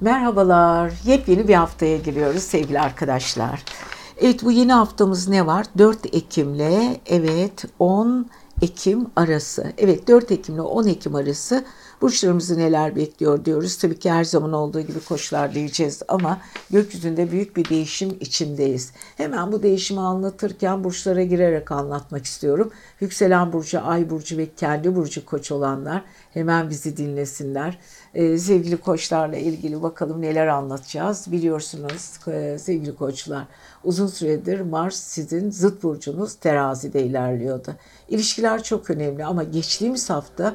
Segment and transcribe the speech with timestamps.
[0.00, 3.64] Merhabalar, yepyeni bir haftaya giriyoruz sevgili arkadaşlar.
[4.20, 5.66] Evet bu yeni haftamız ne var?
[5.78, 8.26] 4 Ekim'le evet 10
[8.62, 9.72] Ekim arası.
[9.78, 11.64] Evet 4 Ekim ile 10 Ekim arası
[12.00, 13.76] burçlarımızı neler bekliyor diyoruz.
[13.76, 18.92] Tabii ki her zaman olduğu gibi koşlar diyeceğiz ama gökyüzünde büyük bir değişim içindeyiz.
[19.16, 22.70] Hemen bu değişimi anlatırken burçlara girerek anlatmak istiyorum.
[23.00, 27.78] Yükselen burcu, ay burcu ve kendi burcu koç olanlar hemen bizi dinlesinler.
[28.14, 31.32] Ee, sevgili koçlarla ilgili bakalım neler anlatacağız.
[31.32, 33.44] Biliyorsunuz e, sevgili koçlar
[33.84, 37.74] uzun süredir Mars sizin zıt burcunuz terazide ilerliyordu.
[38.08, 40.54] İlişkiler çok önemli ama geçtiğimiz hafta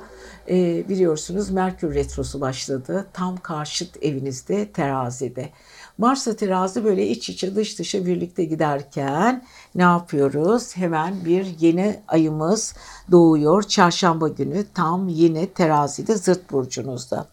[0.50, 3.06] e, biliyorsunuz Merkür Retrosu başladı.
[3.14, 5.50] Tam karşıt evinizde terazide.
[5.98, 9.44] Mars'la terazi böyle iç içe dış dışa birlikte giderken
[9.76, 10.78] ne yapıyoruz?
[10.78, 12.74] Hemen bir yeni ayımız
[13.12, 13.64] doğuyor.
[13.64, 17.28] Çarşamba günü tam yine terazide zıt burcunuzda.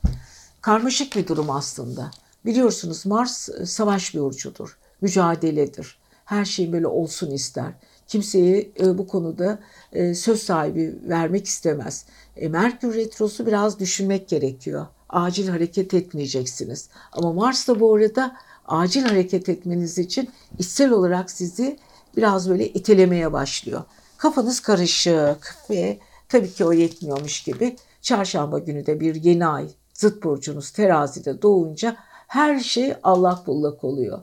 [0.60, 2.10] Karmaşık bir durum aslında.
[2.45, 5.99] Biliyorsunuz Mars e, savaş burcudur, mücadeledir.
[6.24, 7.73] Her şey böyle olsun ister.
[8.09, 9.59] Kimseyi e, bu konuda
[9.93, 12.06] e, söz sahibi vermek istemez.
[12.49, 14.87] Merkür Retrosu biraz düşünmek gerekiyor.
[15.09, 16.88] Acil hareket etmeyeceksiniz.
[17.12, 18.37] Ama Mars da bu arada
[18.71, 21.79] acil hareket etmeniz için içsel olarak sizi
[22.16, 23.82] biraz böyle itelemeye başlıyor.
[24.16, 30.24] Kafanız karışık ve tabii ki o yetmiyormuş gibi çarşamba günü de bir yeni ay zıt
[30.24, 31.96] burcunuz terazide doğunca
[32.27, 34.23] her şey allak bullak oluyor.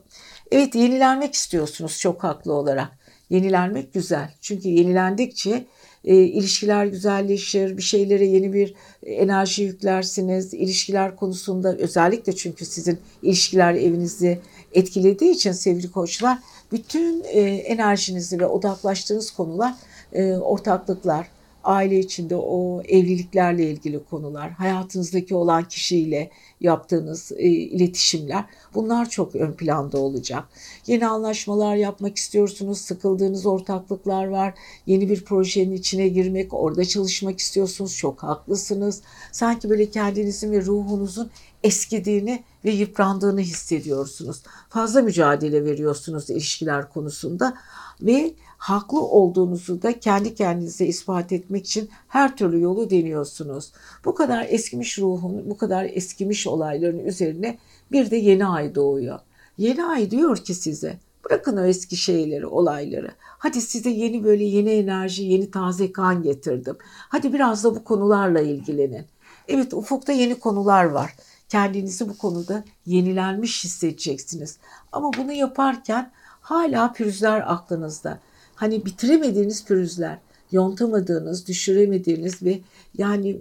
[0.50, 2.98] Evet yenilenmek istiyorsunuz çok haklı olarak.
[3.30, 4.34] Yenilenmek güzel.
[4.40, 5.66] Çünkü yenilendikçe
[6.08, 10.54] e, ilişkiler güzelleşir, bir şeylere yeni bir enerji yüklersiniz.
[10.54, 14.38] İlişkiler konusunda özellikle çünkü sizin ilişkiler evinizi
[14.72, 16.38] etkilediği için sevgili koçlar
[16.72, 19.74] bütün e, enerjinizi ve odaklaştığınız konular
[20.12, 21.26] e, ortaklıklar,
[21.64, 29.52] aile içinde o evliliklerle ilgili konular, hayatınızdaki olan kişiyle yaptığınız e, iletişimler bunlar çok ön
[29.52, 30.44] planda olacak.
[30.86, 34.54] Yeni anlaşmalar yapmak istiyorsunuz, sıkıldığınız ortaklıklar var,
[34.86, 39.02] yeni bir projenin içine girmek, orada çalışmak istiyorsunuz, çok haklısınız.
[39.32, 41.30] Sanki böyle kendinizin ve ruhunuzun
[41.62, 44.42] eskidiğini ve yıprandığını hissediyorsunuz.
[44.68, 47.54] Fazla mücadele veriyorsunuz ilişkiler konusunda
[48.00, 53.72] ve haklı olduğunuzu da kendi kendinize ispat etmek için her türlü yolu deniyorsunuz.
[54.04, 57.58] Bu kadar eskimiş ruhun, bu kadar eskimiş olayların üzerine
[57.92, 59.18] bir de yeni ay doğuyor.
[59.58, 63.10] Yeni ay diyor ki size bırakın o eski şeyleri, olayları.
[63.20, 66.76] Hadi size yeni böyle yeni enerji, yeni taze kan getirdim.
[66.84, 69.06] Hadi biraz da bu konularla ilgilenin.
[69.48, 71.16] Evet ufukta yeni konular var.
[71.48, 74.58] Kendinizi bu konuda yenilenmiş hissedeceksiniz.
[74.92, 78.20] Ama bunu yaparken hala pürüzler aklınızda.
[78.58, 80.18] Hani bitiremediğiniz pürüzler,
[80.52, 82.60] yontamadığınız, düşüremediğiniz ve
[82.94, 83.40] yani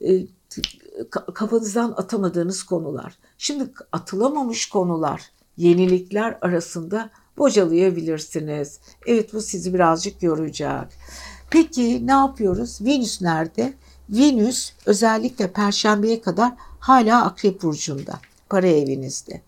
[0.00, 0.26] e, e,
[1.34, 3.18] kafanızdan atamadığınız konular.
[3.38, 5.22] Şimdi atılamamış konular,
[5.56, 8.80] yenilikler arasında bocalayabilirsiniz.
[9.06, 10.88] Evet bu sizi birazcık yoracak.
[11.50, 12.78] Peki ne yapıyoruz?
[12.80, 13.74] Venüs nerede?
[14.10, 18.20] Venüs özellikle perşembeye kadar hala akrep burcunda.
[18.48, 19.42] Para evinizde.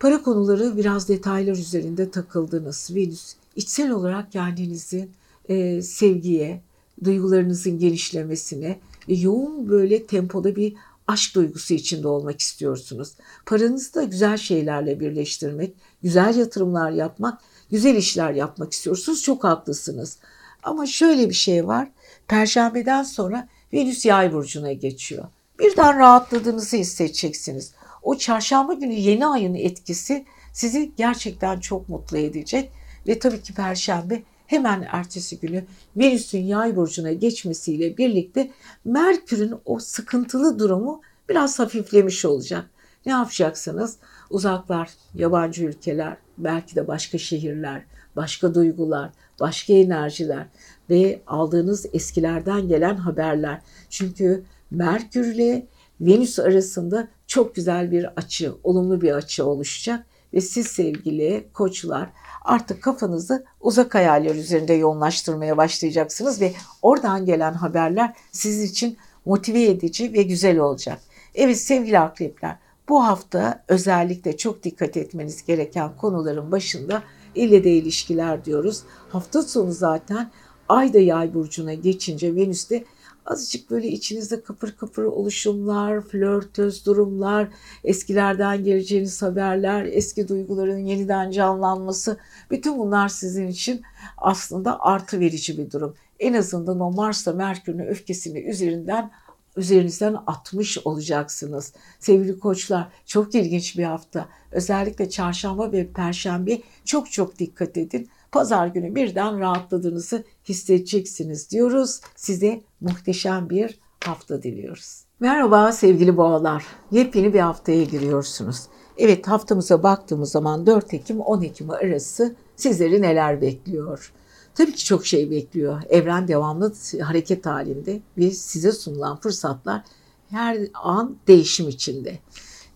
[0.00, 2.90] Para konuları biraz detaylar üzerinde takıldınız.
[2.94, 5.08] Venüs içsel olarak kendinizi
[5.48, 6.62] e, sevgiye,
[7.04, 8.78] duygularınızın genişlemesine
[9.08, 10.74] ve yoğun böyle tempoda bir
[11.06, 13.12] aşk duygusu içinde olmak istiyorsunuz.
[13.46, 19.22] Paranızı da güzel şeylerle birleştirmek, güzel yatırımlar yapmak, güzel işler yapmak istiyorsunuz.
[19.22, 20.18] Çok haklısınız.
[20.62, 21.90] Ama şöyle bir şey var.
[22.28, 25.24] Perşembeden sonra Venüs yay burcuna geçiyor.
[25.58, 27.72] Birden rahatladığınızı hissedeceksiniz.
[28.02, 32.72] O çarşamba günü yeni ayın etkisi sizi gerçekten çok mutlu edecek
[33.06, 35.64] ve tabii ki perşembe hemen ertesi günü
[35.96, 38.50] Venüs'ün yay burcuna geçmesiyle birlikte
[38.84, 42.70] Merkür'ün o sıkıntılı durumu biraz hafiflemiş olacak.
[43.06, 43.96] Ne yapacaksınız?
[44.30, 47.84] Uzaklar, yabancı ülkeler, belki de başka şehirler,
[48.16, 49.10] başka duygular,
[49.40, 50.46] başka enerjiler
[50.90, 53.60] ve aldığınız eskilerden gelen haberler.
[53.90, 55.66] Çünkü Merkür ile
[56.00, 62.08] Venüs arasında çok güzel bir açı, olumlu bir açı oluşacak ve siz sevgili koçlar
[62.44, 66.52] artık kafanızı uzak hayaller üzerinde yoğunlaştırmaya başlayacaksınız ve
[66.82, 70.98] oradan gelen haberler sizin için motive edici ve güzel olacak.
[71.34, 72.56] Evet sevgili akrepler
[72.88, 77.02] bu hafta özellikle çok dikkat etmeniz gereken konuların başında
[77.34, 78.82] ile de ilişkiler diyoruz.
[79.08, 80.30] Hafta sonu zaten
[80.68, 82.84] ay da yay burcuna geçince Venüs de
[83.26, 87.48] azıcık böyle içinizde kıpır kıpır oluşumlar, flörtöz durumlar,
[87.84, 92.18] eskilerden geleceğiniz haberler, eski duyguların yeniden canlanması
[92.50, 93.82] bütün bunlar sizin için
[94.16, 95.94] aslında artı verici bir durum.
[96.18, 99.10] En azından o Mars'la Merkür'ün öfkesini üzerinden
[99.56, 101.72] üzerinizden atmış olacaksınız.
[102.00, 104.28] Sevgili koçlar çok ilginç bir hafta.
[104.52, 108.08] Özellikle çarşamba ve perşembe çok çok dikkat edin.
[108.32, 112.00] Pazar günü birden rahatladığınızı hissedeceksiniz diyoruz.
[112.16, 115.04] Size muhteşem bir hafta diliyoruz.
[115.20, 116.66] Merhaba sevgili boğalar.
[116.90, 118.62] Yepyeni bir haftaya giriyorsunuz.
[118.98, 124.12] Evet haftamıza baktığımız zaman 4 Ekim 10 Ekim arası sizleri neler bekliyor?
[124.54, 125.82] Tabii ki çok şey bekliyor.
[125.88, 129.82] Evren devamlı hareket halinde ve size sunulan fırsatlar
[130.30, 132.18] her an değişim içinde.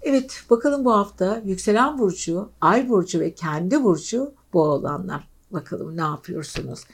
[0.02, 5.28] Evet bakalım bu hafta yükselen burcu, ay burcu ve kendi burcu boğalanlar.
[5.50, 6.84] Bakalım ne yapıyorsunuz?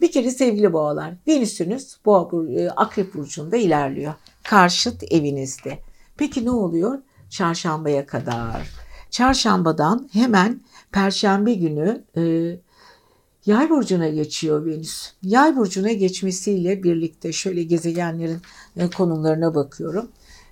[0.00, 4.14] Bir kere sevgili boğalar, Venüs'ünüz boğa, e, akrep burcunda ilerliyor.
[4.42, 5.78] Karşıt evinizde.
[6.16, 6.98] Peki ne oluyor?
[7.30, 8.68] Çarşambaya kadar.
[9.10, 10.60] Çarşambadan hemen
[10.92, 12.22] perşembe günü e,
[13.48, 15.12] Yay burcuna geçiyor Venüs.
[15.22, 18.38] Yay burcuna geçmesiyle birlikte şöyle gezegenlerin
[18.76, 20.08] e, konumlarına bakıyorum.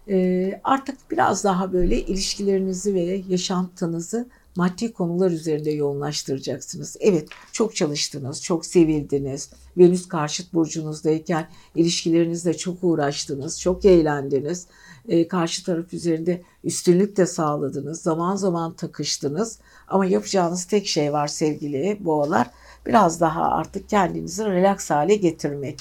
[0.09, 6.97] E, artık biraz daha böyle ilişkilerinizi ve yaşantınızı maddi konular üzerinde yoğunlaştıracaksınız.
[7.01, 9.51] Evet çok çalıştınız, çok sevildiniz.
[9.79, 14.67] Venüs karşıt burcunuzdayken ilişkilerinizle çok uğraştınız, çok eğlendiniz.
[15.09, 18.03] E, karşı taraf üzerinde üstünlük de sağladınız.
[18.03, 19.59] Zaman zaman takıştınız.
[19.89, 22.51] Ama yapacağınız tek şey var sevgili boğalar
[22.87, 25.81] biraz daha artık kendinizi relax hale getirmek.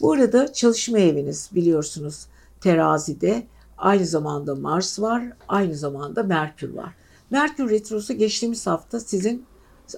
[0.00, 2.26] Bu arada çalışma eviniz biliyorsunuz
[2.60, 3.46] terazide
[3.78, 6.94] aynı zamanda Mars var, aynı zamanda Merkür var.
[7.30, 9.46] Merkür retrosu geçtiğimiz hafta sizin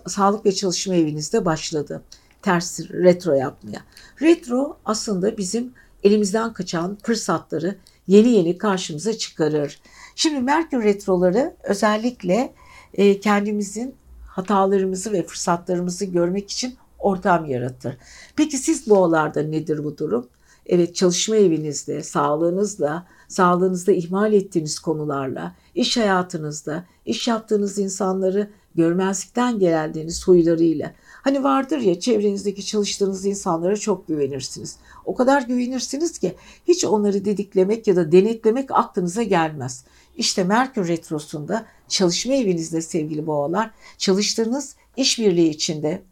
[0.07, 2.03] sağlık ve çalışma evinizde başladı.
[2.43, 3.81] Ters retro yapmaya.
[4.23, 5.73] Retro aslında bizim
[6.03, 9.81] elimizden kaçan fırsatları yeni yeni karşımıza çıkarır.
[10.15, 12.55] Şimdi Merkür retroları özellikle
[12.95, 13.95] e, kendimizin
[14.27, 17.97] hatalarımızı ve fırsatlarımızı görmek için ortam yaratır.
[18.37, 20.29] Peki siz boğalarda nedir bu durum?
[20.69, 30.29] Evet çalışma evinizde, sağlığınızla, sağlığınızda ihmal ettiğiniz konularla, iş hayatınızda, iş yaptığınız insanları görmezlikten geldiğiniz
[30.29, 30.93] huylarıyla.
[31.23, 34.77] Hani vardır ya çevrenizdeki çalıştığınız insanlara çok güvenirsiniz.
[35.05, 36.35] O kadar güvenirsiniz ki
[36.69, 39.85] hiç onları dediklemek ya da denetlemek aklınıza gelmez.
[40.17, 46.03] İşte Merkür Retrosu'nda çalışma evinizde sevgili boğalar çalıştığınız işbirliği içinde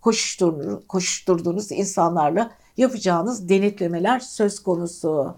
[0.89, 5.35] koşuşturduğunuz insanlarla yapacağınız denetlemeler söz konusu.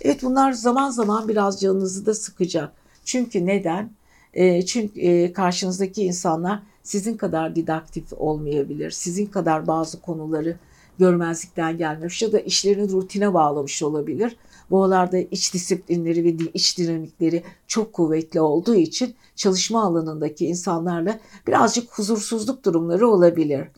[0.00, 2.72] Evet bunlar zaman zaman biraz canınızı da sıkacak.
[3.04, 3.90] Çünkü neden?
[4.34, 8.90] E, çünkü e, karşınızdaki insanlar sizin kadar didaktif olmayabilir.
[8.90, 10.56] Sizin kadar bazı konuları
[10.98, 14.36] görmezlikten gelmiş ya da işlerini rutine bağlamış olabilir.
[14.70, 22.64] Boğalarda iç disiplinleri ve iç dinamikleri çok kuvvetli olduğu için çalışma alanındaki insanlarla birazcık huzursuzluk
[22.64, 23.68] durumları olabilir.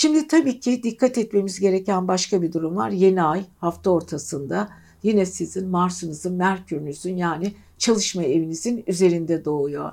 [0.00, 2.90] Şimdi tabii ki dikkat etmemiz gereken başka bir durum var.
[2.90, 4.68] Yeni ay hafta ortasında
[5.02, 9.92] yine sizin Mars'ınızın, Merkür'ünüzün yani çalışma evinizin üzerinde doğuyor.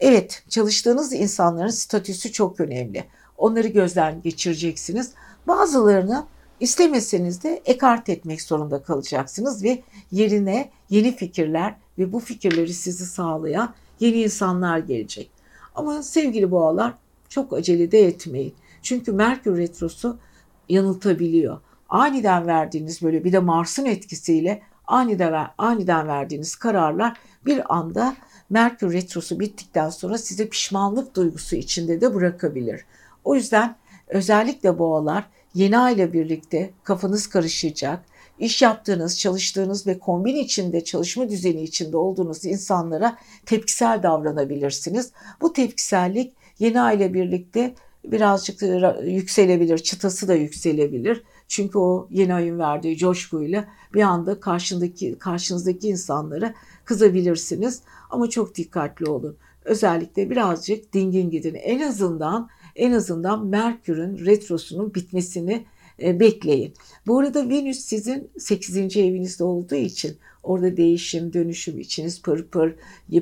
[0.00, 3.04] Evet, çalıştığınız insanların statüsü çok önemli.
[3.38, 5.10] Onları gözden geçireceksiniz.
[5.46, 6.26] Bazılarını
[6.60, 9.82] istemeseniz de ekart etmek zorunda kalacaksınız ve
[10.12, 15.30] yerine yeni fikirler ve bu fikirleri sizi sağlayan yeni insanlar gelecek.
[15.74, 16.94] Ama sevgili boğalar
[17.28, 18.54] çok acele de etmeyin.
[18.82, 20.18] Çünkü Merkür Retrosu
[20.68, 21.60] yanıltabiliyor.
[21.88, 28.16] Aniden verdiğiniz böyle bir de Mars'ın etkisiyle aniden, aniden verdiğiniz kararlar bir anda
[28.50, 32.84] Merkür Retrosu bittikten sonra size pişmanlık duygusu içinde de bırakabilir.
[33.24, 33.76] O yüzden
[34.08, 35.24] özellikle boğalar
[35.54, 38.04] yeni ay ile birlikte kafanız karışacak,
[38.38, 45.12] iş yaptığınız, çalıştığınız ve kombin içinde, çalışma düzeni içinde olduğunuz insanlara tepkisel davranabilirsiniz.
[45.40, 48.62] Bu tepkisellik yeni ay ile birlikte birazcık
[49.04, 51.22] yükselebilir, çıtası da yükselebilir.
[51.48, 56.54] Çünkü o yeni ayın verdiği coşkuyla bir anda karşındaki karşınızdaki insanlara
[56.84, 57.82] kızabilirsiniz.
[58.10, 59.36] Ama çok dikkatli olun.
[59.64, 61.54] Özellikle birazcık dingin gidin.
[61.54, 65.66] En azından en azından Merkür'ün retrosunun bitmesini
[66.02, 66.74] e, bekleyin.
[67.06, 68.96] Bu arada Venüs sizin 8.
[68.96, 72.74] evinizde olduğu için orada değişim, dönüşüm içiniz pır pır,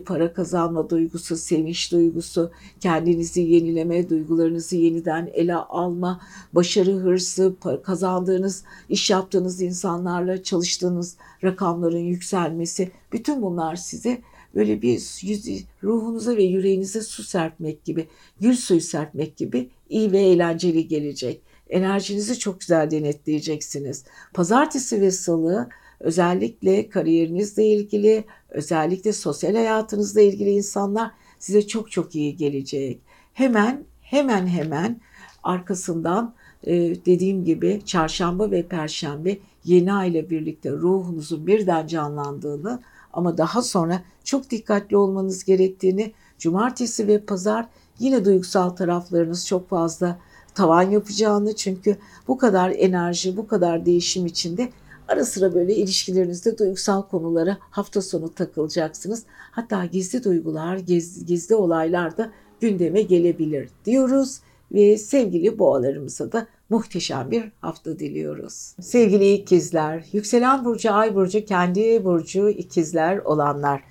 [0.04, 2.50] para kazanma duygusu, sevinç duygusu,
[2.80, 6.20] kendinizi yenileme, duygularınızı yeniden ele alma,
[6.52, 14.22] başarı hırsı, kazandığınız, iş yaptığınız insanlarla çalıştığınız rakamların yükselmesi, bütün bunlar size
[14.54, 18.08] böyle bir yüz, ruhunuza ve yüreğinize su serpmek gibi,
[18.40, 21.42] gül suyu serpmek gibi iyi ve eğlenceli gelecek.
[21.70, 24.04] Enerjinizi çok güzel denetleyeceksiniz.
[24.34, 25.68] Pazartesi ve salı
[26.00, 33.00] özellikle kariyerinizle ilgili, özellikle sosyal hayatınızla ilgili insanlar size çok çok iyi gelecek.
[33.32, 35.00] Hemen hemen hemen
[35.42, 36.72] arkasından e,
[37.06, 44.02] dediğim gibi çarşamba ve perşembe yeni ay ile birlikte ruhunuzun birden canlandığını ama daha sonra
[44.24, 47.66] çok dikkatli olmanız gerektiğini, cumartesi ve pazar
[47.98, 50.18] yine duygusal taraflarınız çok fazla
[50.54, 51.96] tavan yapacağını çünkü
[52.28, 54.68] bu kadar enerji, bu kadar değişim içinde
[55.10, 59.22] ara sıra böyle ilişkilerinizde duygusal konulara hafta sonu takılacaksınız.
[59.50, 64.40] Hatta gizli duygular, gizli, gizli olaylar da gündeme gelebilir diyoruz
[64.72, 68.74] ve sevgili boğalarımıza da muhteşem bir hafta diliyoruz.
[68.80, 73.82] Sevgili ikizler, yükselen burcu, ay burcu, kendi burcu ikizler olanlar.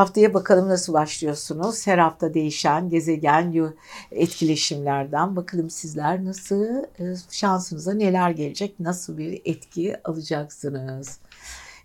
[0.00, 1.86] Haftaya bakalım nasıl başlıyorsunuz?
[1.86, 3.74] Her hafta değişen gezegen
[4.12, 6.64] etkileşimlerden bakalım sizler nasıl
[6.98, 11.18] e, şansınıza neler gelecek, nasıl bir etki alacaksınız?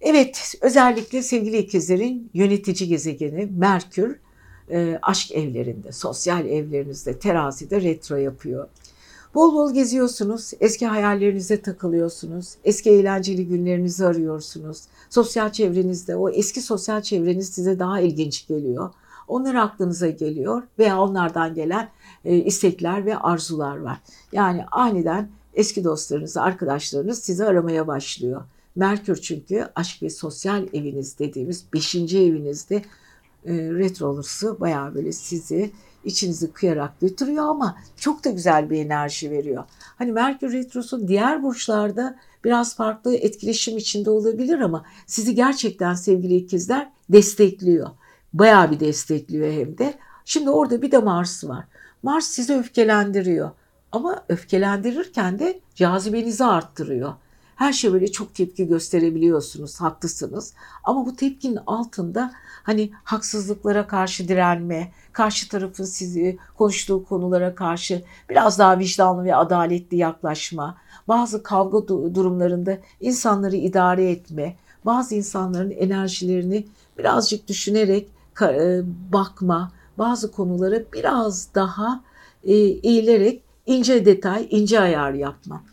[0.02, 4.20] Evet, özellikle sevgili ikizlerin yönetici gezegeni Merkür
[4.70, 8.68] e, aşk evlerinde, sosyal evlerinizde, terazide retro yapıyor.
[9.36, 14.82] Bol bol geziyorsunuz, eski hayallerinize takılıyorsunuz, eski eğlenceli günlerinizi arıyorsunuz.
[15.10, 18.90] Sosyal çevrenizde, o eski sosyal çevreniz size daha ilginç geliyor.
[19.28, 21.90] Onlar aklınıza geliyor veya onlardan gelen
[22.26, 23.98] e, istekler ve arzular var.
[24.32, 28.42] Yani aniden eski dostlarınız, arkadaşlarınız sizi aramaya başlıyor.
[28.76, 32.76] Merkür çünkü aşk ve sosyal eviniz dediğimiz beşinci evinizde
[33.46, 35.72] e, retro olursa bayağı böyle sizi
[36.06, 39.64] içinizi kıyarak götürüyor ama çok da güzel bir enerji veriyor.
[39.98, 46.90] Hani Merkür Retrosu diğer burçlarda biraz farklı etkileşim içinde olabilir ama sizi gerçekten sevgili ikizler
[47.10, 47.90] destekliyor.
[48.34, 49.94] Bayağı bir destekliyor hem de.
[50.26, 51.66] Şimdi orada bir de Mars var.
[52.04, 53.52] Mars sizi öfkelendiriyor.
[53.92, 57.14] Ama öfkelendirirken de cazibenizi arttırıyor.
[57.56, 60.54] Her şey böyle çok tepki gösterebiliyorsunuz, haklısınız.
[60.84, 62.32] Ama bu tepkinin altında
[62.64, 69.98] hani haksızlıklara karşı direnme, karşı tarafın sizi konuştuğu konulara karşı biraz daha vicdanlı ve adaletli
[69.98, 76.66] yaklaşma, bazı kavga durumlarında insanları idare etme, bazı insanların enerjilerini
[76.98, 78.08] birazcık düşünerek
[78.42, 78.82] e,
[79.14, 82.04] bakma, bazı konulara biraz daha
[82.44, 85.64] e, eğilerek ince detay, ince ayar yapma.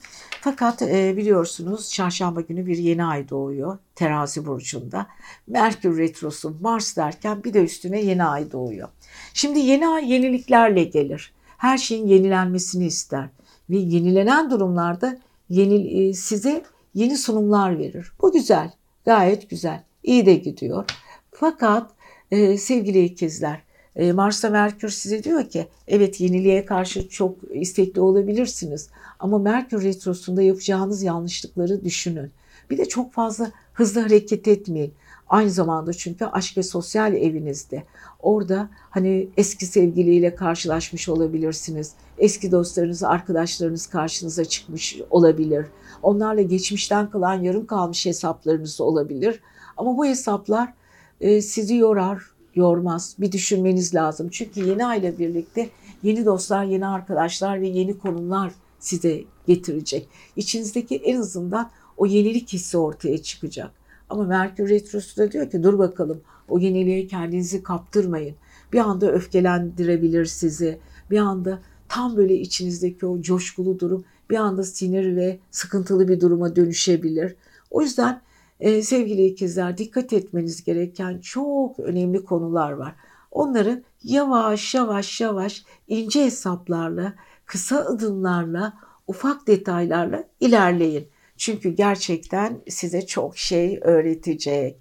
[0.45, 5.07] Fakat e, biliyorsunuz çarşamba günü bir yeni ay doğuyor terazi burcunda.
[5.47, 8.89] Merkür retrosu Mars derken bir de üstüne yeni ay doğuyor.
[9.35, 11.33] Şimdi yeni ay yeniliklerle gelir.
[11.59, 13.29] Her şeyin yenilenmesini ister.
[13.71, 15.19] Ve yenilenen durumlarda
[15.49, 16.63] yeni, e, size
[16.95, 18.13] yeni sunumlar verir.
[18.23, 18.73] Bu güzel,
[19.05, 20.85] gayet güzel, iyi de gidiyor.
[21.31, 21.91] Fakat
[22.31, 23.63] e, sevgili ikizler,
[23.97, 30.43] e, Mars'ta Merkür size diyor ki evet yeniliğe karşı çok istekli olabilirsiniz ama Merkür retrosunda
[30.43, 32.31] yapacağınız yanlışlıkları düşünün.
[32.71, 34.95] Bir de çok fazla hızlı hareket etmeyin.
[35.29, 37.83] Aynı zamanda çünkü aşk ve sosyal evinizde.
[38.21, 41.93] Orada hani eski sevgiliyle karşılaşmış olabilirsiniz.
[42.19, 45.67] Eski dostlarınız, arkadaşlarınız karşınıza çıkmış olabilir.
[46.03, 49.41] Onlarla geçmişten kalan yarım kalmış hesaplarınız olabilir.
[49.77, 50.73] Ama bu hesaplar
[51.21, 52.23] e, sizi yorar,
[52.55, 53.17] yormaz.
[53.19, 54.29] Bir düşünmeniz lazım.
[54.29, 55.71] Çünkü yeni aile birlikte
[56.03, 60.09] yeni dostlar, yeni arkadaşlar ve yeni konumlar size getirecek.
[60.37, 63.71] İçinizdeki en azından o yenilik hissi ortaya çıkacak.
[64.11, 68.35] Ama Merkür Retrosu da diyor ki dur bakalım o yeniliğe kendinizi kaptırmayın.
[68.73, 70.79] Bir anda öfkelendirebilir sizi.
[71.11, 76.57] Bir anda tam böyle içinizdeki o coşkulu durum bir anda sinir ve sıkıntılı bir duruma
[76.57, 77.35] dönüşebilir.
[77.71, 78.21] O yüzden
[78.63, 82.95] e, sevgili ikizler dikkat etmeniz gereken çok önemli konular var.
[83.31, 87.15] Onları yavaş yavaş yavaş ince hesaplarla,
[87.47, 88.73] kısa adımlarla,
[89.07, 91.09] ufak detaylarla ilerleyin.
[91.37, 94.77] Çünkü gerçekten size çok şey öğretecek.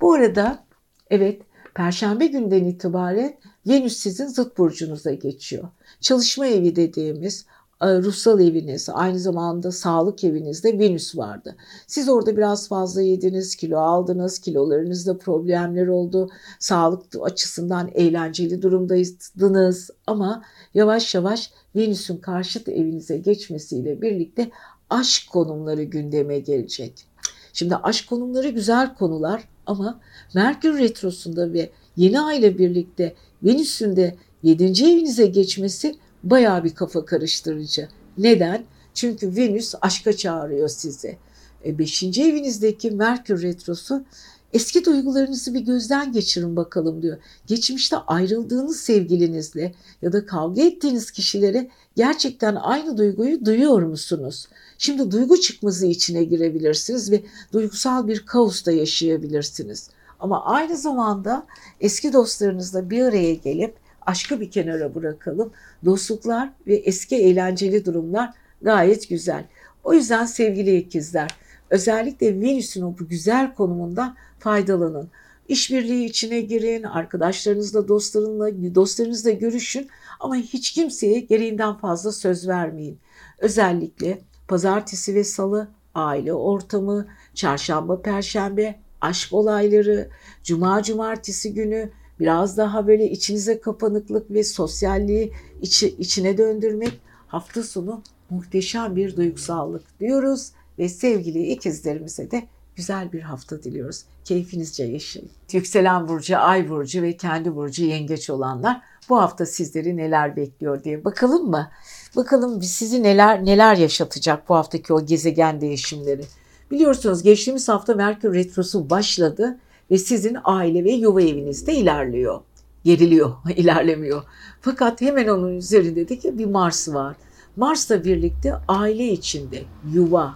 [0.00, 0.64] Bu arada
[1.10, 1.42] evet
[1.74, 3.36] Perşembe günden itibaren
[3.66, 5.68] Venüs sizin zıt burcunuza geçiyor.
[6.00, 7.46] Çalışma evi dediğimiz
[7.82, 11.56] ruhsal eviniz, aynı zamanda sağlık evinizde Venüs vardı.
[11.86, 20.42] Siz orada biraz fazla yediniz, kilo aldınız, kilolarınızda problemler oldu, sağlık açısından eğlenceli durumdaydınız ama
[20.74, 24.50] yavaş yavaş Venüs'ün karşıt evinize geçmesiyle birlikte
[24.90, 27.06] aşk konumları gündeme gelecek.
[27.52, 30.00] Şimdi aşk konumları güzel konular ama
[30.34, 34.64] Merkür Retrosu'nda ve yeni ay ile birlikte Venüs'ün de 7.
[34.64, 37.88] evinize geçmesi Bayağı bir kafa karıştırıcı.
[38.18, 38.64] Neden?
[38.94, 41.16] Çünkü Venüs aşka çağırıyor sizi.
[41.64, 44.04] E, beşinci evinizdeki Merkür Retrosu
[44.52, 47.18] eski duygularınızı bir gözden geçirin bakalım diyor.
[47.46, 54.48] Geçmişte ayrıldığınız sevgilinizle ya da kavga ettiğiniz kişilere gerçekten aynı duyguyu duyuyor musunuz?
[54.78, 59.90] Şimdi duygu çıkmazı içine girebilirsiniz ve duygusal bir kaosta yaşayabilirsiniz.
[60.20, 61.46] Ama aynı zamanda
[61.80, 65.52] eski dostlarınızla bir araya gelip aşkı bir kenara bırakalım.
[65.84, 68.30] Dostluklar ve eski eğlenceli durumlar
[68.62, 69.44] gayet güzel.
[69.84, 71.30] O yüzden sevgili ikizler
[71.70, 75.10] özellikle Venüs'ün o bu güzel konumundan faydalanın.
[75.48, 79.88] İşbirliği içine girin, arkadaşlarınızla, dostlarınla, dostlarınızla görüşün
[80.20, 82.98] ama hiç kimseye gereğinden fazla söz vermeyin.
[83.38, 84.18] Özellikle
[84.48, 90.08] pazartesi ve salı aile ortamı, çarşamba, perşembe aşk olayları,
[90.42, 91.90] cuma, cumartesi günü
[92.20, 100.00] biraz daha böyle içinize kapanıklık ve sosyalliği içi, içine döndürmek hafta sonu muhteşem bir duygusallık
[100.00, 102.42] diyoruz ve sevgili ikizlerimize de
[102.76, 104.04] güzel bir hafta diliyoruz.
[104.24, 105.30] Keyfinizce yaşayın.
[105.52, 111.04] Yükselen burcu, ay burcu ve kendi burcu yengeç olanlar bu hafta sizleri neler bekliyor diye
[111.04, 111.70] bakalım mı?
[112.16, 116.24] Bakalım sizi neler neler yaşatacak bu haftaki o gezegen değişimleri.
[116.70, 119.58] Biliyorsunuz geçtiğimiz hafta Merkür Retrosu başladı
[119.90, 122.40] ve sizin aile ve yuva evinizde ilerliyor.
[122.84, 124.22] Geriliyor, ilerlemiyor.
[124.60, 127.16] Fakat hemen onun üzerinde de ki bir Mars var.
[127.56, 129.62] Mars'la birlikte aile içinde
[129.92, 130.34] yuva,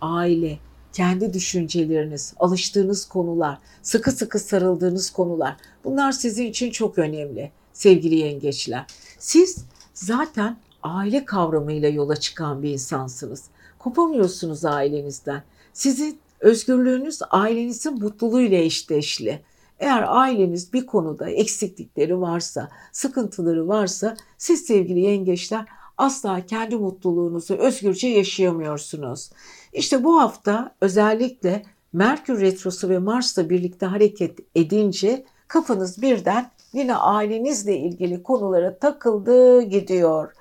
[0.00, 0.58] aile,
[0.92, 8.86] kendi düşünceleriniz, alıştığınız konular, sıkı sıkı sarıldığınız konular bunlar sizin için çok önemli sevgili yengeçler.
[9.18, 9.64] Siz
[9.94, 13.44] zaten aile kavramıyla yola çıkan bir insansınız.
[13.78, 15.42] Kopamıyorsunuz ailenizden.
[15.72, 19.42] Sizin özgürlüğünüz ailenizin mutluluğuyla eşdeğişli.
[19.78, 25.64] Eğer aileniz bir konuda eksiklikleri varsa, sıkıntıları varsa siz sevgili yengeçler
[25.98, 29.30] asla kendi mutluluğunuzu özgürce yaşayamıyorsunuz.
[29.72, 37.76] İşte bu hafta özellikle Merkür Retrosu ve Mars'la birlikte hareket edince kafanız birden yine ailenizle
[37.76, 40.32] ilgili konulara takıldı gidiyor.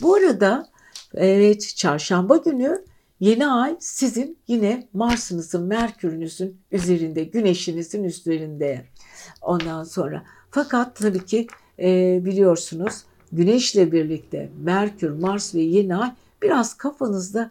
[0.00, 0.68] Bu arada
[1.14, 2.84] evet çarşamba günü
[3.20, 8.84] Yeni ay sizin yine Mars'ınızın, Merkür'ünüzün üzerinde, Güneş'inizin üzerinde.
[9.42, 11.46] Ondan sonra fakat tabii ki
[11.78, 16.10] e, biliyorsunuz Güneş'le birlikte Merkür, Mars ve yeni ay
[16.42, 17.50] biraz kafanızda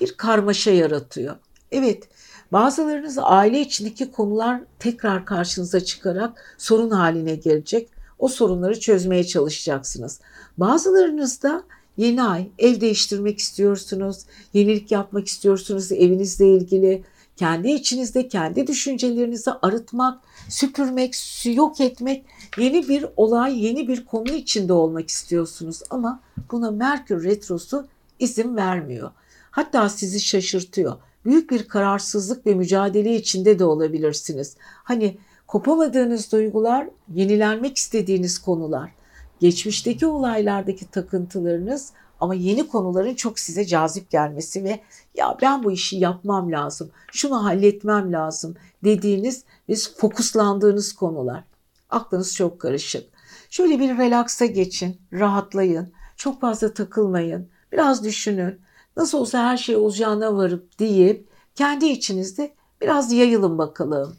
[0.00, 1.36] bir karmaşa yaratıyor.
[1.72, 2.08] Evet
[2.52, 7.88] bazılarınız aile içindeki konular tekrar karşınıza çıkarak sorun haline gelecek.
[8.18, 10.20] O sorunları çözmeye çalışacaksınız.
[10.58, 11.62] Bazılarınız da
[12.00, 14.18] Yeni ay ev değiştirmek istiyorsunuz,
[14.52, 17.04] yenilik yapmak istiyorsunuz evinizle ilgili.
[17.36, 22.24] Kendi içinizde kendi düşüncelerinizi arıtmak, süpürmek, yok etmek,
[22.58, 27.86] yeni bir olay, yeni bir konu içinde olmak istiyorsunuz ama buna Merkür retrosu
[28.18, 29.10] izin vermiyor.
[29.50, 30.96] Hatta sizi şaşırtıyor.
[31.24, 34.56] Büyük bir kararsızlık ve mücadele içinde de olabilirsiniz.
[34.60, 38.99] Hani kopamadığınız duygular, yenilenmek istediğiniz konular
[39.40, 44.80] geçmişteki olaylardaki takıntılarınız ama yeni konuların çok size cazip gelmesi ve
[45.14, 51.44] ya ben bu işi yapmam lazım, şunu halletmem lazım dediğiniz ve fokuslandığınız konular.
[51.90, 53.08] Aklınız çok karışık.
[53.50, 58.60] Şöyle bir relaksa geçin, rahatlayın, çok fazla takılmayın, biraz düşünün.
[58.96, 64.16] Nasıl olsa her şey olacağına varıp deyip kendi içinizde biraz yayılın bakalım.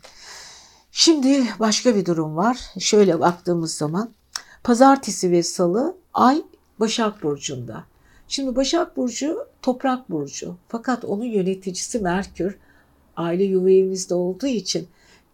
[0.91, 2.59] Şimdi başka bir durum var.
[2.79, 4.13] Şöyle baktığımız zaman
[4.63, 6.41] Pazartesi ve salı ay
[6.79, 7.83] Başak Burcu'nda.
[8.27, 12.57] Şimdi Başak Burcu toprak burcu fakat onun yöneticisi Merkür
[13.17, 14.87] aile yuva evinizde olduğu için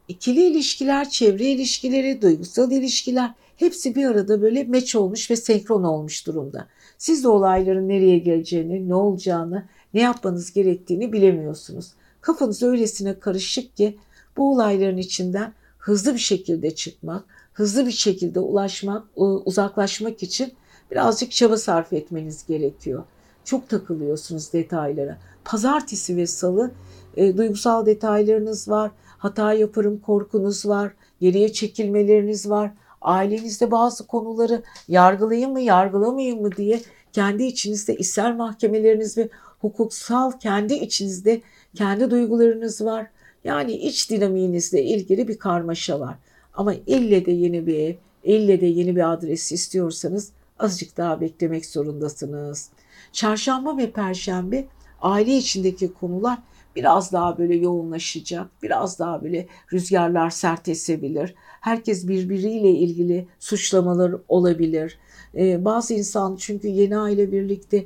[0.07, 6.27] ikili ilişkiler, çevre ilişkileri, duygusal ilişkiler hepsi bir arada böyle meç olmuş ve senkron olmuş
[6.27, 6.67] durumda.
[6.97, 11.93] Siz de olayların nereye geleceğini, ne olacağını, ne yapmanız gerektiğini bilemiyorsunuz.
[12.21, 13.97] Kafanız öylesine karışık ki
[14.37, 17.25] bu olayların içinden hızlı bir şekilde çıkmak,
[17.57, 20.53] hızlı bir şekilde ulaşmak, uzaklaşmak için
[20.91, 23.03] birazcık çaba sarf etmeniz gerekiyor.
[23.45, 25.17] Çok takılıyorsunuz detaylara.
[25.45, 26.71] Pazartesi ve salı
[27.15, 28.91] e, duygusal detaylarınız var.
[29.17, 30.93] Hata yaparım korkunuz var.
[31.21, 32.71] Geriye çekilmeleriniz var.
[33.01, 36.81] Ailenizde bazı konuları yargılayayım mı yargılamayayım mı diye
[37.13, 41.41] kendi içinizde ister mahkemeleriniz ve hukuksal kendi içinizde
[41.75, 43.07] kendi duygularınız var.
[43.43, 46.15] Yani iç dinamiğinizle ilgili bir karmaşa var.
[46.57, 51.65] Ama ille de yeni bir ev, ille de yeni bir adres istiyorsanız azıcık daha beklemek
[51.65, 52.69] zorundasınız.
[53.11, 54.67] Çarşamba ve perşembe
[55.01, 56.39] aile içindeki konular
[56.75, 58.47] biraz daha böyle yoğunlaşacak.
[58.63, 61.35] Biraz daha böyle rüzgarlar sert esebilir.
[61.61, 64.99] Herkes birbiriyle ilgili suçlamalar olabilir.
[65.35, 67.85] Ee, bazı insan çünkü yeni aile birlikte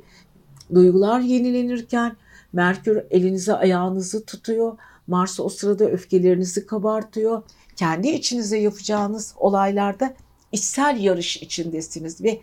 [0.74, 2.16] duygular yenilenirken
[2.54, 4.78] Merkür elinize ayağınızı tutuyor.
[5.08, 7.44] Mars o sırada öfkelerinizi kabartıyor
[7.82, 10.14] kendi içinizde yapacağınız olaylarda
[10.52, 12.42] içsel yarış içindesiniz ve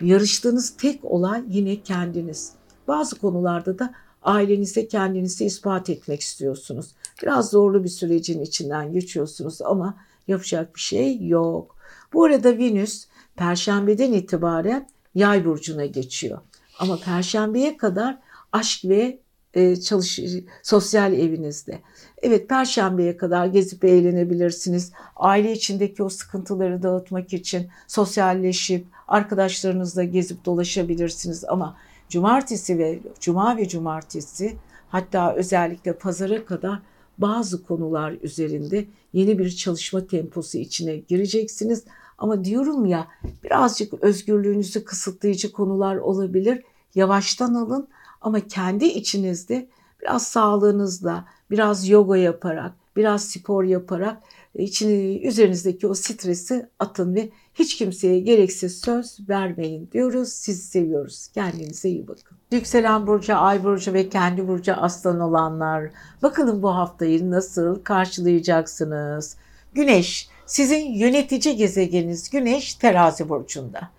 [0.00, 2.52] yarıştığınız tek olay yine kendiniz.
[2.88, 6.86] Bazı konularda da ailenize kendinizi ispat etmek istiyorsunuz.
[7.22, 9.96] Biraz zorlu bir sürecin içinden geçiyorsunuz ama
[10.28, 11.76] yapacak bir şey yok.
[12.12, 16.38] Bu arada Venüs perşembeden itibaren yay burcuna geçiyor.
[16.78, 18.18] Ama perşembeye kadar
[18.52, 19.18] aşk ve
[19.56, 20.20] e, çalış
[20.62, 21.78] sosyal evinizde.
[22.22, 24.92] Evet perşembeye kadar gezip eğlenebilirsiniz.
[25.16, 31.76] Aile içindeki o sıkıntıları dağıtmak için sosyalleşip arkadaşlarınızla gezip dolaşabilirsiniz ama
[32.08, 34.56] cumartesi ve cuma ve cumartesi
[34.88, 36.82] hatta özellikle pazara kadar
[37.18, 41.84] bazı konular üzerinde yeni bir çalışma temposu içine gireceksiniz.
[42.18, 43.08] Ama diyorum ya
[43.44, 46.62] birazcık özgürlüğünüzü kısıtlayıcı konular olabilir.
[46.94, 47.88] Yavaştan alın
[48.26, 49.68] ama kendi içinizde
[50.02, 54.22] biraz sağlığınızla, biraz yoga yaparak, biraz spor yaparak
[54.54, 60.28] içini, üzerinizdeki o stresi atın ve hiç kimseye gereksiz söz vermeyin diyoruz.
[60.28, 61.28] Sizi seviyoruz.
[61.34, 62.38] Kendinize iyi bakın.
[62.52, 65.90] Yükselen Burcu, Ay Burcu ve kendi Burcu Aslan olanlar.
[66.22, 69.36] Bakalım bu haftayı nasıl karşılayacaksınız?
[69.74, 73.90] Güneş, sizin yönetici gezegeniniz Güneş terazi burcunda.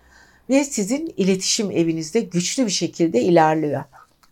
[0.49, 3.83] Ve sizin iletişim evinizde güçlü bir şekilde ilerliyor.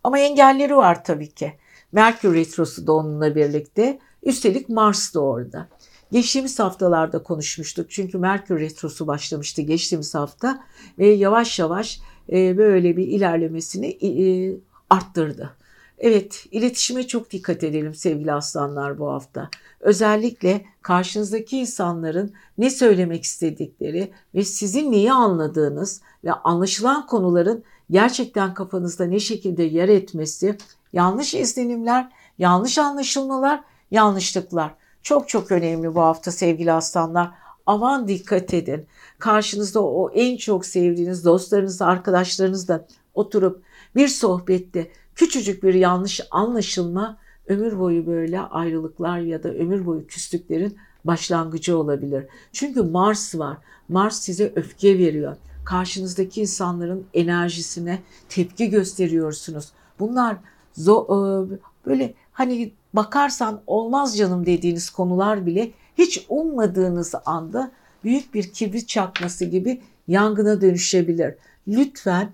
[0.05, 1.53] Ama engelleri var tabii ki.
[1.91, 3.99] Merkür Retrosu da onunla birlikte.
[4.23, 5.67] Üstelik Mars da orada.
[6.11, 10.63] Geçtiğimiz haftalarda konuşmuştuk çünkü Merkür Retrosu başlamıştı geçtiğimiz hafta
[10.99, 11.99] ve yavaş yavaş
[12.31, 14.57] e, böyle bir ilerlemesini e,
[14.89, 15.55] arttırdı.
[15.97, 19.49] Evet, iletişime çok dikkat edelim sevgili aslanlar bu hafta.
[19.79, 29.05] Özellikle karşınızdaki insanların ne söylemek istedikleri ve sizin neyi anladığınız ve anlaşılan konuların gerçekten kafanızda
[29.05, 30.57] ne şekilde yer etmesi,
[30.93, 37.31] yanlış izlenimler, yanlış anlaşılmalar, yanlışlıklar çok çok önemli bu hafta sevgili aslanlar.
[37.65, 38.87] Aman dikkat edin.
[39.19, 43.63] Karşınızda o en çok sevdiğiniz dostlarınızla, arkadaşlarınızla oturup
[43.95, 47.17] bir sohbette küçücük bir yanlış anlaşılma
[47.47, 52.25] ömür boyu böyle ayrılıklar ya da ömür boyu küslüklerin başlangıcı olabilir.
[52.51, 53.57] Çünkü Mars var.
[53.89, 55.37] Mars size öfke veriyor.
[55.65, 57.99] Karşınızdaki insanların enerjisine
[58.30, 59.71] tepki gösteriyorsunuz.
[59.99, 60.38] Bunlar
[60.78, 67.71] zo- e, böyle hani bakarsan olmaz canım dediğiniz konular bile hiç ummadığınız anda
[68.04, 71.36] büyük bir kibrit çakması gibi yangına dönüşebilir.
[71.67, 72.32] Lütfen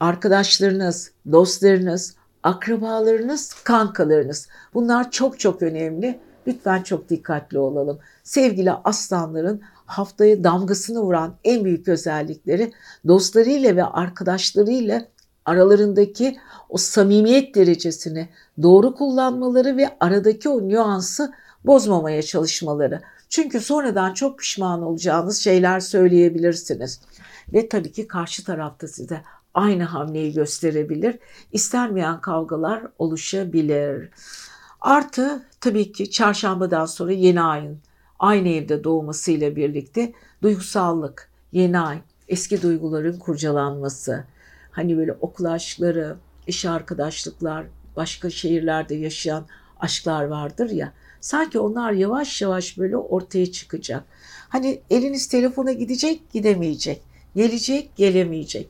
[0.00, 6.20] arkadaşlarınız, dostlarınız, akrabalarınız, kankalarınız bunlar çok çok önemli.
[6.46, 7.98] Lütfen çok dikkatli olalım.
[8.22, 9.60] Sevgili aslanların
[9.92, 12.72] haftaya damgasını vuran en büyük özellikleri
[13.08, 15.04] dostlarıyla ve arkadaşlarıyla
[15.44, 16.36] aralarındaki
[16.68, 18.28] o samimiyet derecesini
[18.62, 21.32] doğru kullanmaları ve aradaki o nüansı
[21.64, 23.02] bozmamaya çalışmaları.
[23.28, 27.00] Çünkü sonradan çok pişman olacağınız şeyler söyleyebilirsiniz.
[27.52, 29.22] Ve tabii ki karşı tarafta size
[29.54, 31.18] aynı hamleyi gösterebilir.
[31.52, 34.10] İstenmeyen kavgalar oluşabilir.
[34.80, 37.78] Artı tabii ki çarşambadan sonra yeni ayın
[38.22, 44.24] aynı evde doğmasıyla birlikte duygusallık, yeni ay, eski duyguların kurcalanması,
[44.70, 49.46] hani böyle okul aşkları, iş arkadaşlıklar, başka şehirlerde yaşayan
[49.80, 50.92] aşklar vardır ya.
[51.20, 54.04] Sanki onlar yavaş yavaş böyle ortaya çıkacak.
[54.48, 57.02] Hani eliniz telefona gidecek, gidemeyecek.
[57.36, 58.68] Gelecek, gelemeyecek.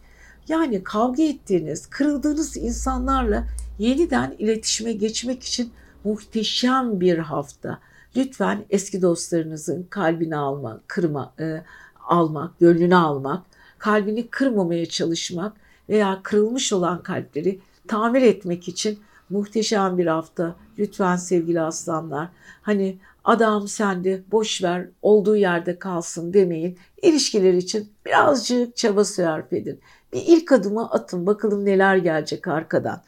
[0.49, 3.47] Yani kavga ettiğiniz, kırıldığınız insanlarla
[3.79, 5.73] yeniden iletişime geçmek için
[6.05, 7.79] muhteşem bir hafta.
[8.17, 11.63] Lütfen eski dostlarınızın kalbini almak, kırma, e,
[12.09, 13.43] almak, gönlünü almak,
[13.79, 15.53] kalbini kırmamaya çalışmak
[15.89, 18.99] veya kırılmış olan kalpleri tamir etmek için
[19.31, 20.57] muhteşem bir hafta.
[20.79, 22.29] Lütfen sevgili aslanlar
[22.63, 26.79] hani adam sende boş ver olduğu yerde kalsın demeyin.
[27.03, 29.81] İlişkiler için birazcık çaba sarf edin.
[30.13, 33.03] Bir ilk adımı atın bakalım neler gelecek arkadan.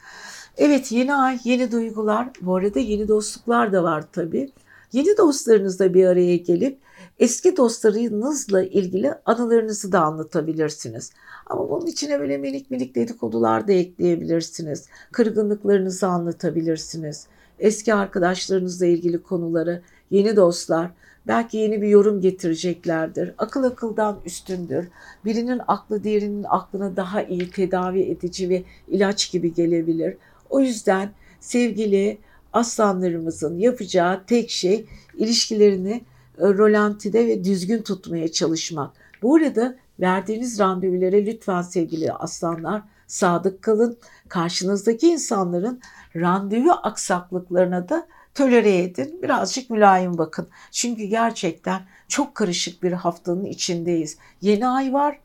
[0.57, 4.53] Evet yeni ay yeni duygular bu arada yeni dostluklar da var tabii.
[4.95, 6.79] Yeni dostlarınızla bir araya gelip
[7.19, 11.13] eski dostlarınızla ilgili anılarınızı da anlatabilirsiniz.
[11.47, 14.87] Ama bunun içine böyle minik minik dedikodular da ekleyebilirsiniz.
[15.13, 17.27] Kırgınlıklarınızı anlatabilirsiniz.
[17.59, 20.91] Eski arkadaşlarınızla ilgili konuları, yeni dostlar,
[21.27, 23.35] belki yeni bir yorum getireceklerdir.
[23.39, 24.89] Akıl akıldan üstündür.
[25.25, 30.17] Birinin aklı diğerinin aklına daha iyi tedavi edici ve ilaç gibi gelebilir.
[30.51, 32.19] O yüzden sevgili
[32.55, 34.87] aslanlarımızın yapacağı tek şey
[35.17, 36.05] ilişkilerini
[36.39, 38.91] e, rolantide ve düzgün tutmaya çalışmak.
[39.23, 43.99] Bu arada verdiğiniz randevulara lütfen sevgili aslanlar sadık kalın.
[44.29, 45.81] Karşınızdaki insanların
[46.17, 49.23] randevu aksaklıklarına da tölere edin.
[49.23, 50.49] Birazcık mülayim bakın.
[50.71, 54.19] Çünkü gerçekten çok karışık bir haftanın içindeyiz.
[54.41, 55.21] Yeni ay var.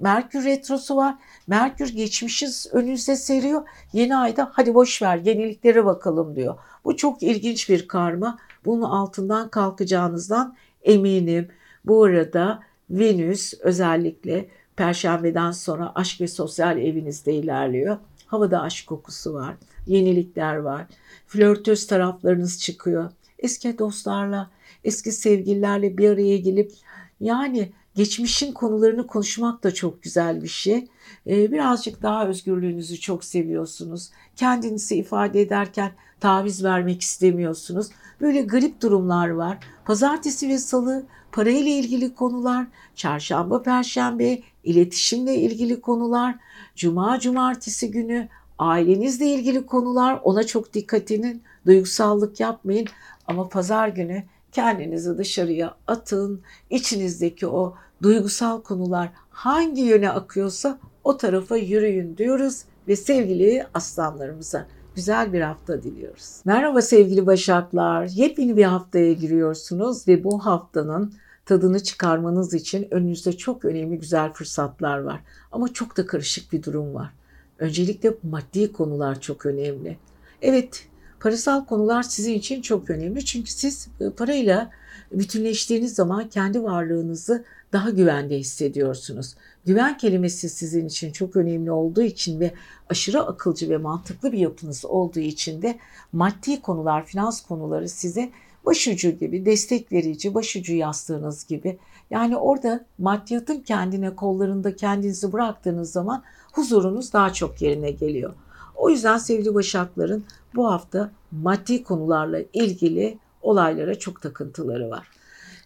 [0.00, 1.14] Merkür retrosu var.
[1.46, 3.62] Merkür geçmişiz önünüze seriyor.
[3.92, 6.54] Yeni ayda hadi boş ver yeniliklere bakalım diyor.
[6.84, 8.38] Bu çok ilginç bir karma.
[8.64, 11.48] Bunun altından kalkacağınızdan eminim.
[11.84, 17.98] Bu arada Venüs özellikle Perşembeden sonra aşk ve sosyal evinizde ilerliyor.
[18.26, 19.56] Havada aşk kokusu var.
[19.86, 20.86] yenilikler var.
[21.26, 23.10] Flörtöz taraflarınız çıkıyor.
[23.38, 24.50] Eski dostlarla,
[24.84, 26.72] eski sevgililerle bir araya gelip
[27.20, 30.88] yani geçmişin konularını konuşmak da çok güzel bir şey.
[31.26, 34.10] Ee, birazcık daha özgürlüğünüzü çok seviyorsunuz.
[34.36, 37.86] Kendinizi ifade ederken taviz vermek istemiyorsunuz.
[38.20, 39.58] Böyle garip durumlar var.
[39.84, 46.34] Pazartesi ve salı parayla ilgili konular, çarşamba, perşembe iletişimle ilgili konular,
[46.76, 48.28] cuma, cumartesi günü
[48.58, 51.42] ailenizle ilgili konular ona çok dikkat edin.
[51.66, 52.86] Duygusallık yapmayın
[53.26, 56.42] ama pazar günü kendinizi dışarıya atın.
[56.70, 65.32] İçinizdeki o duygusal konular hangi yöne akıyorsa o tarafa yürüyün diyoruz ve sevgili aslanlarımıza güzel
[65.32, 66.40] bir hafta diliyoruz.
[66.44, 68.06] Merhaba sevgili Başaklar.
[68.06, 71.14] Yepyeni bir haftaya giriyorsunuz ve bu haftanın
[71.46, 75.20] tadını çıkarmanız için önünüzde çok önemli güzel fırsatlar var.
[75.52, 77.12] Ama çok da karışık bir durum var.
[77.58, 79.98] Öncelikle maddi konular çok önemli.
[80.42, 80.86] Evet,
[81.20, 83.24] parasal konular sizin için çok önemli.
[83.24, 84.70] Çünkü siz e, parayla
[85.12, 89.34] bütünleştiğiniz zaman kendi varlığınızı daha güvende hissediyorsunuz.
[89.66, 92.54] Güven kelimesi sizin için çok önemli olduğu için ve
[92.90, 95.78] aşırı akılcı ve mantıklı bir yapınız olduğu için de
[96.12, 98.30] maddi konular, finans konuları size
[98.66, 101.78] başucu gibi, destek verici, başucu yastığınız gibi.
[102.10, 108.34] Yani orada maddiyatın kendine kollarında kendinizi bıraktığınız zaman huzurunuz daha çok yerine geliyor.
[108.76, 115.13] O yüzden sevgili Başakların bu hafta maddi konularla ilgili olaylara çok takıntıları var.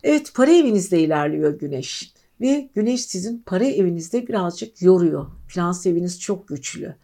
[0.03, 5.27] Evet para evinizde ilerliyor güneş ve güneş sizin para evinizde birazcık yoruyor.
[5.49, 6.95] Finans eviniz çok güçlü.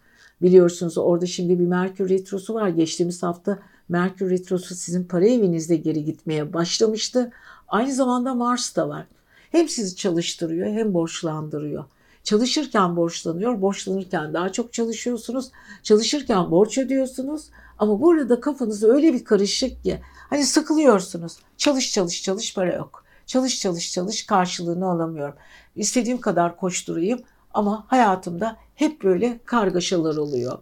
[0.41, 2.69] Biliyorsunuz orada şimdi bir Merkür Retrosu var.
[2.69, 7.31] Geçtiğimiz hafta Merkür Retrosu sizin para evinizde geri gitmeye başlamıştı.
[7.67, 9.07] Aynı zamanda Mars da var.
[9.51, 11.85] Hem sizi çalıştırıyor hem borçlandırıyor.
[12.23, 15.51] Çalışırken borçlanıyor, borçlanırken daha çok çalışıyorsunuz.
[15.83, 17.49] Çalışırken borç ödüyorsunuz.
[17.79, 21.37] Ama burada kafanız öyle bir karışık ki hani sıkılıyorsunuz.
[21.57, 23.03] Çalış çalış çalış para yok.
[23.25, 25.35] Çalış çalış çalış karşılığını alamıyorum.
[25.75, 27.19] İstediğim kadar koşturayım
[27.53, 30.59] ama hayatımda hep böyle kargaşalar oluyor.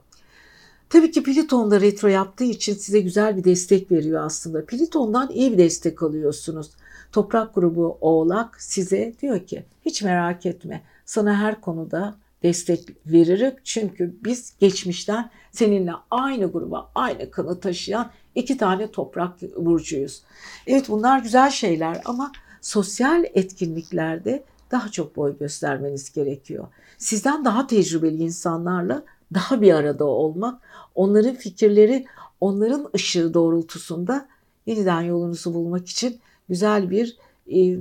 [0.89, 4.65] Tabii ki Plüton da retro yaptığı için size güzel bir destek veriyor aslında.
[4.65, 6.71] Plüton'dan iyi bir destek alıyorsunuz.
[7.11, 13.53] Toprak grubu Oğlak size diyor ki hiç merak etme sana her konuda destek veririm.
[13.63, 20.23] Çünkü biz geçmişten seninle aynı gruba aynı kanı taşıyan iki tane toprak burcuyuz.
[20.67, 26.67] Evet bunlar güzel şeyler ama sosyal etkinliklerde daha çok boy göstermeniz gerekiyor.
[26.97, 29.03] Sizden daha tecrübeli insanlarla
[29.33, 30.61] daha bir arada olmak,
[30.95, 32.05] onların fikirleri,
[32.41, 34.27] onların ışığı doğrultusunda
[34.65, 37.17] yeniden yolunuzu bulmak için güzel bir
[37.55, 37.77] e,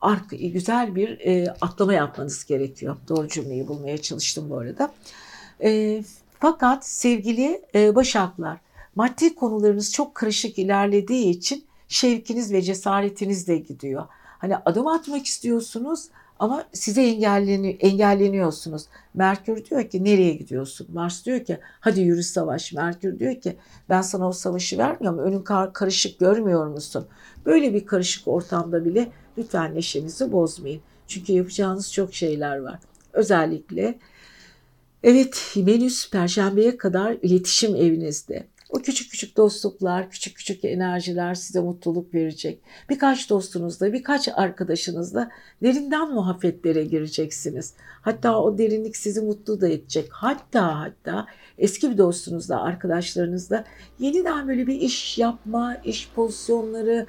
[0.00, 2.96] ark, güzel bir e, atlama yapmanız gerekiyor.
[3.08, 4.92] Doğru cümleyi bulmaya çalıştım bu arada.
[5.62, 6.02] E,
[6.40, 8.58] fakat sevgili e, Başaklar,
[8.94, 14.06] maddi konularınız çok karışık ilerlediği için şevkiniz ve cesaretiniz de gidiyor.
[14.38, 16.08] Hani adım atmak istiyorsunuz
[16.40, 18.86] ama size engelleni, engelleniyorsunuz.
[19.14, 20.86] Merkür diyor ki nereye gidiyorsun?
[20.92, 22.72] Mars diyor ki hadi yürü savaş.
[22.72, 23.56] Merkür diyor ki
[23.88, 25.18] ben sana o savaşı vermiyorum.
[25.18, 27.06] Önün kar karışık görmüyor musun?
[27.46, 30.80] Böyle bir karışık ortamda bile lütfen neşenizi bozmayın.
[31.06, 32.78] Çünkü yapacağınız çok şeyler var.
[33.12, 33.98] Özellikle
[35.02, 38.46] evet Venüs Perşembe'ye kadar iletişim evinizde.
[38.70, 42.62] O küçük küçük dostluklar, küçük küçük enerjiler size mutluluk verecek.
[42.88, 45.30] Birkaç dostunuzla, birkaç arkadaşınızla
[45.62, 47.74] derinden muhabbetlere gireceksiniz.
[48.02, 50.08] Hatta o derinlik sizi mutlu da edecek.
[50.12, 51.26] Hatta hatta
[51.58, 53.64] eski bir dostunuzla, arkadaşlarınızla
[53.98, 57.06] yeniden böyle bir iş yapma, iş pozisyonları,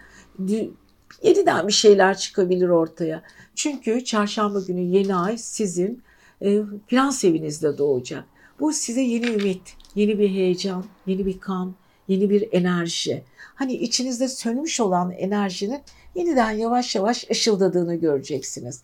[1.24, 3.24] yeniden bir şeyler çıkabilir ortaya.
[3.56, 6.04] Çünkü çarşamba günü yeni ay sizin
[6.42, 8.24] e, finans evinizde doğacak.
[8.60, 11.76] Bu size yeni ümit, yeni bir heyecan, yeni bir kan,
[12.08, 13.24] yeni bir enerji.
[13.56, 15.82] Hani içinizde sönmüş olan enerjinin
[16.16, 18.84] yeniden yavaş yavaş ışıldadığını göreceksiniz.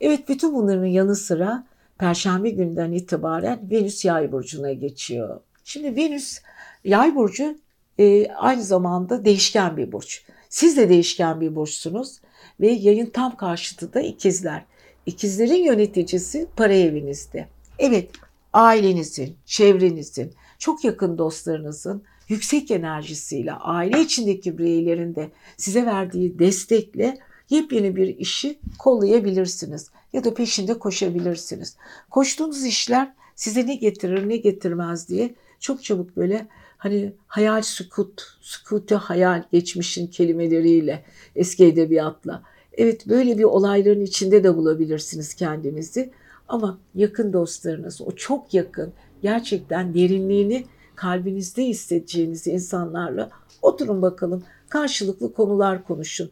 [0.00, 1.66] Evet bütün bunların yanı sıra
[1.98, 5.40] Perşembe günden itibaren Venüs Yay burcuna geçiyor.
[5.64, 6.40] Şimdi Venüs
[6.84, 7.56] Yay burcu
[7.98, 10.24] e, aynı zamanda değişken bir burç.
[10.48, 12.20] Siz de değişken bir burçsunuz
[12.60, 14.64] ve yayın tam karşıtı da ikizler.
[15.06, 17.48] İkizlerin yöneticisi para evinizde.
[17.78, 18.10] Evet
[18.52, 27.18] ailenizin, çevrenizin, çok yakın dostlarınızın yüksek enerjisiyle aile içindeki bireylerin de size verdiği destekle
[27.50, 31.76] yepyeni bir işi kollayabilirsiniz ya da peşinde koşabilirsiniz.
[32.10, 36.46] Koştuğunuz işler size ne getirir ne getirmez diye çok çabuk böyle
[36.78, 41.04] hani hayal sükut, sükutu hayal geçmişin kelimeleriyle
[41.36, 42.42] eski edebiyatla.
[42.72, 46.10] Evet böyle bir olayların içinde de bulabilirsiniz kendinizi.
[46.48, 48.92] Ama yakın dostlarınız, o çok yakın,
[49.24, 53.30] gerçekten derinliğini kalbinizde hissedeceğiniz insanlarla
[53.62, 54.44] oturun bakalım.
[54.68, 56.30] Karşılıklı konular konuşun.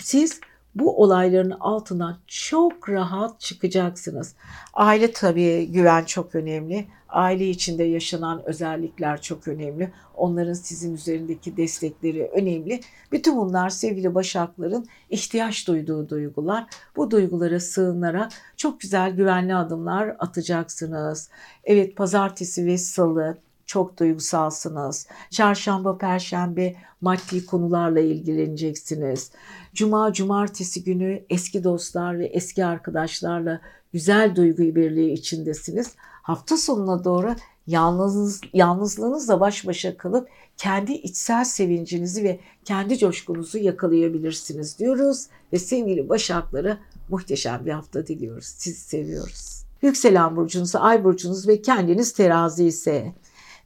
[0.00, 0.40] Siz
[0.74, 4.34] bu olayların altından çok rahat çıkacaksınız.
[4.74, 6.86] Aile tabii güven çok önemli.
[7.08, 9.92] Aile içinde yaşanan özellikler çok önemli.
[10.16, 12.80] Onların sizin üzerindeki destekleri önemli.
[13.12, 16.66] Bütün bunlar sevgili Başakların ihtiyaç duyduğu duygular.
[16.96, 21.30] Bu duygulara sığınarak çok güzel güvenli adımlar atacaksınız.
[21.64, 25.06] Evet pazartesi ve salı çok duygusalsınız.
[25.30, 29.30] Çarşamba, perşembe maddi konularla ilgileneceksiniz.
[29.74, 33.60] Cuma, cumartesi günü eski dostlar ve eski arkadaşlarla
[33.92, 35.94] güzel duygu birliği içindesiniz.
[36.22, 37.34] Hafta sonuna doğru
[37.66, 45.26] yalnız, yalnızlığınızla baş başa kalıp kendi içsel sevincinizi ve kendi coşkunuzu yakalayabilirsiniz diyoruz.
[45.52, 48.44] Ve sevgili Başakları muhteşem bir hafta diliyoruz.
[48.44, 49.64] Sizi seviyoruz.
[49.82, 53.14] Yükselen burcunuz, ay burcunuz ve kendiniz terazi ise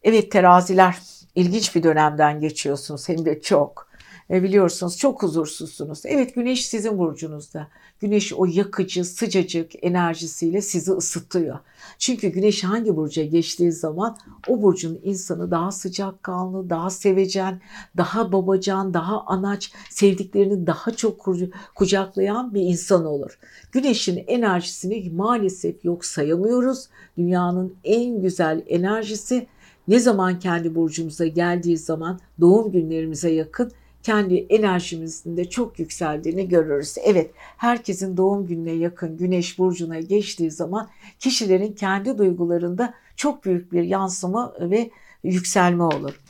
[0.02, 0.98] Evet teraziler
[1.34, 3.88] ilginç bir dönemden geçiyorsunuz hem de çok.
[4.30, 6.02] E, biliyorsunuz çok huzursuzsunuz.
[6.04, 7.68] Evet güneş sizin burcunuzda.
[8.00, 11.58] Güneş o yakıcı, sıcacık enerjisiyle sizi ısıtıyor.
[11.98, 14.16] Çünkü güneş hangi burca geçtiği zaman
[14.48, 17.60] o burcun insanı daha sıcakkanlı, daha sevecen,
[17.96, 21.28] daha babacan, daha anaç, sevdiklerini daha çok
[21.74, 23.38] kucaklayan bir insan olur.
[23.72, 26.88] Güneşin enerjisini maalesef yok sayamıyoruz.
[27.18, 29.46] Dünyanın en güzel enerjisi
[29.88, 33.72] ne zaman kendi burcumuza geldiği zaman doğum günlerimize yakın
[34.02, 36.94] kendi enerjimizin de çok yükseldiğini görürüz.
[37.04, 43.82] Evet, herkesin doğum gününe yakın güneş burcuna geçtiği zaman kişilerin kendi duygularında çok büyük bir
[43.82, 44.90] yansıma ve
[45.24, 46.20] yükselme olur.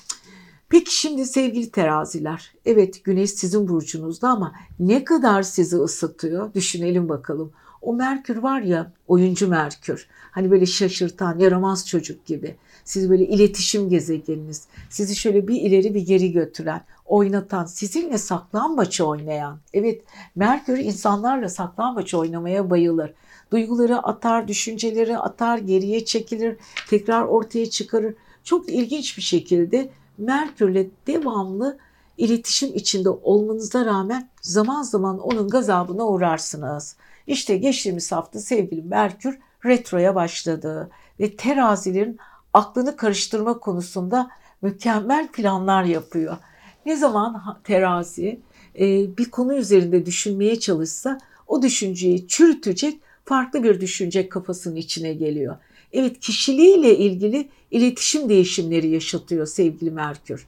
[0.68, 7.52] Peki şimdi sevgili teraziler, evet güneş sizin burcunuzda ama ne kadar sizi ısıtıyor düşünelim bakalım.
[7.82, 10.08] O Merkür var ya oyuncu Merkür.
[10.30, 12.56] Hani böyle şaşırtan, yaramaz çocuk gibi.
[12.88, 14.66] Siz böyle iletişim gezegeniniz.
[14.90, 19.58] Sizi şöyle bir ileri bir geri götüren, oynatan, sizinle saklambaç oynayan.
[19.72, 20.02] Evet
[20.36, 23.14] Merkür insanlarla saklambaç oynamaya bayılır.
[23.52, 26.56] Duyguları atar, düşünceleri atar, geriye çekilir,
[26.90, 28.14] tekrar ortaya çıkarır.
[28.44, 31.78] Çok ilginç bir şekilde Merkür'le devamlı
[32.18, 36.96] iletişim içinde olmanıza rağmen zaman zaman onun gazabına uğrarsınız.
[37.26, 42.18] İşte geçtiğimiz hafta sevgili Merkür retroya başladı ve terazilerin
[42.58, 44.30] aklını karıştırma konusunda
[44.62, 46.36] mükemmel planlar yapıyor.
[46.86, 48.40] Ne zaman terazi
[48.78, 55.56] e, bir konu üzerinde düşünmeye çalışsa o düşünceyi çürütecek farklı bir düşünce kafasının içine geliyor.
[55.92, 60.46] Evet kişiliğiyle ilgili iletişim değişimleri yaşatıyor sevgili Merkür.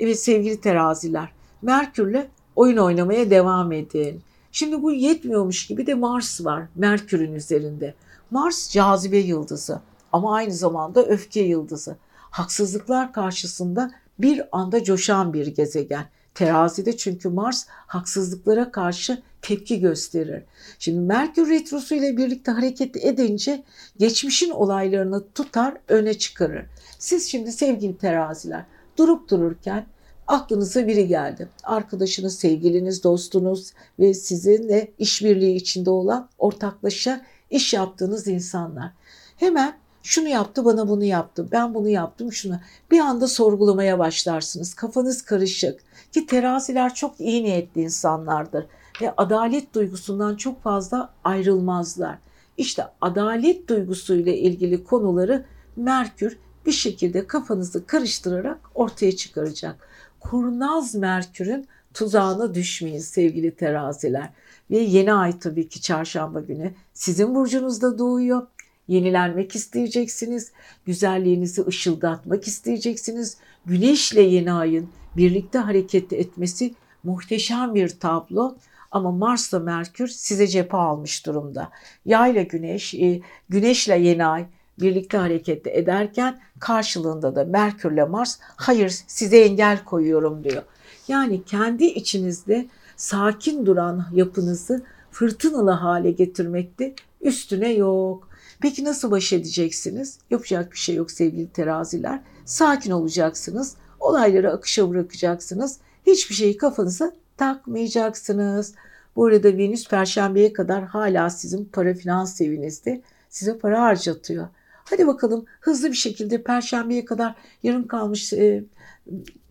[0.00, 4.22] Evet sevgili teraziler Merkür'le oyun oynamaya devam edin.
[4.52, 7.94] Şimdi bu yetmiyormuş gibi de Mars var Merkür'ün üzerinde.
[8.30, 9.80] Mars cazibe yıldızı
[10.12, 11.96] ama aynı zamanda öfke yıldızı.
[12.14, 16.04] Haksızlıklar karşısında bir anda coşan bir gezegen.
[16.34, 20.42] Terazide çünkü Mars haksızlıklara karşı tepki gösterir.
[20.78, 23.62] Şimdi Merkür Retrosu ile birlikte hareket edince
[23.98, 26.64] geçmişin olaylarını tutar, öne çıkarır.
[26.98, 28.64] Siz şimdi sevgili teraziler
[28.98, 29.86] durup dururken
[30.26, 31.48] aklınıza biri geldi.
[31.64, 38.90] Arkadaşınız, sevgiliniz, dostunuz ve sizinle işbirliği içinde olan ortaklaşa iş yaptığınız insanlar.
[39.36, 42.60] Hemen şunu yaptı bana bunu yaptı ben bunu yaptım şunu
[42.90, 45.80] bir anda sorgulamaya başlarsınız kafanız karışık
[46.12, 48.66] ki teraziler çok iyi niyetli insanlardır
[49.02, 52.18] ve adalet duygusundan çok fazla ayrılmazlar.
[52.56, 55.44] İşte adalet duygusuyla ilgili konuları
[55.76, 59.88] Merkür bir şekilde kafanızı karıştırarak ortaya çıkaracak.
[60.20, 64.30] Kurnaz Merkür'ün tuzağına düşmeyin sevgili teraziler.
[64.70, 68.46] Ve yeni ay tabii ki çarşamba günü sizin burcunuzda doğuyor.
[68.92, 70.52] Yenilenmek isteyeceksiniz.
[70.86, 73.36] Güzelliğinizi ışıldatmak isteyeceksiniz.
[73.66, 76.74] Güneşle yeni ayın birlikte hareket etmesi
[77.04, 78.56] muhteşem bir tablo.
[78.90, 81.70] Ama Mars'la Merkür size cephe almış durumda.
[82.04, 84.46] Yayla Güneş, e, Güneşle yeni ay
[84.80, 90.62] birlikte hareket ederken karşılığında da Merkürle Mars hayır size engel koyuyorum diyor.
[91.08, 92.66] Yani kendi içinizde
[92.96, 98.31] sakin duran yapınızı fırtınalı hale getirmekte üstüne yok.
[98.62, 100.18] Peki nasıl baş edeceksiniz?
[100.30, 102.20] Yapacak bir şey yok sevgili teraziler.
[102.44, 103.76] Sakin olacaksınız.
[104.00, 105.78] Olayları akışa bırakacaksınız.
[106.06, 108.74] Hiçbir şeyi kafanıza takmayacaksınız.
[109.16, 114.48] Bu arada Venüs perşembeye kadar hala sizin para finans evinizde size para harcatıyor.
[114.84, 118.64] Hadi bakalım hızlı bir şekilde perşembeye kadar yarım kalmış e,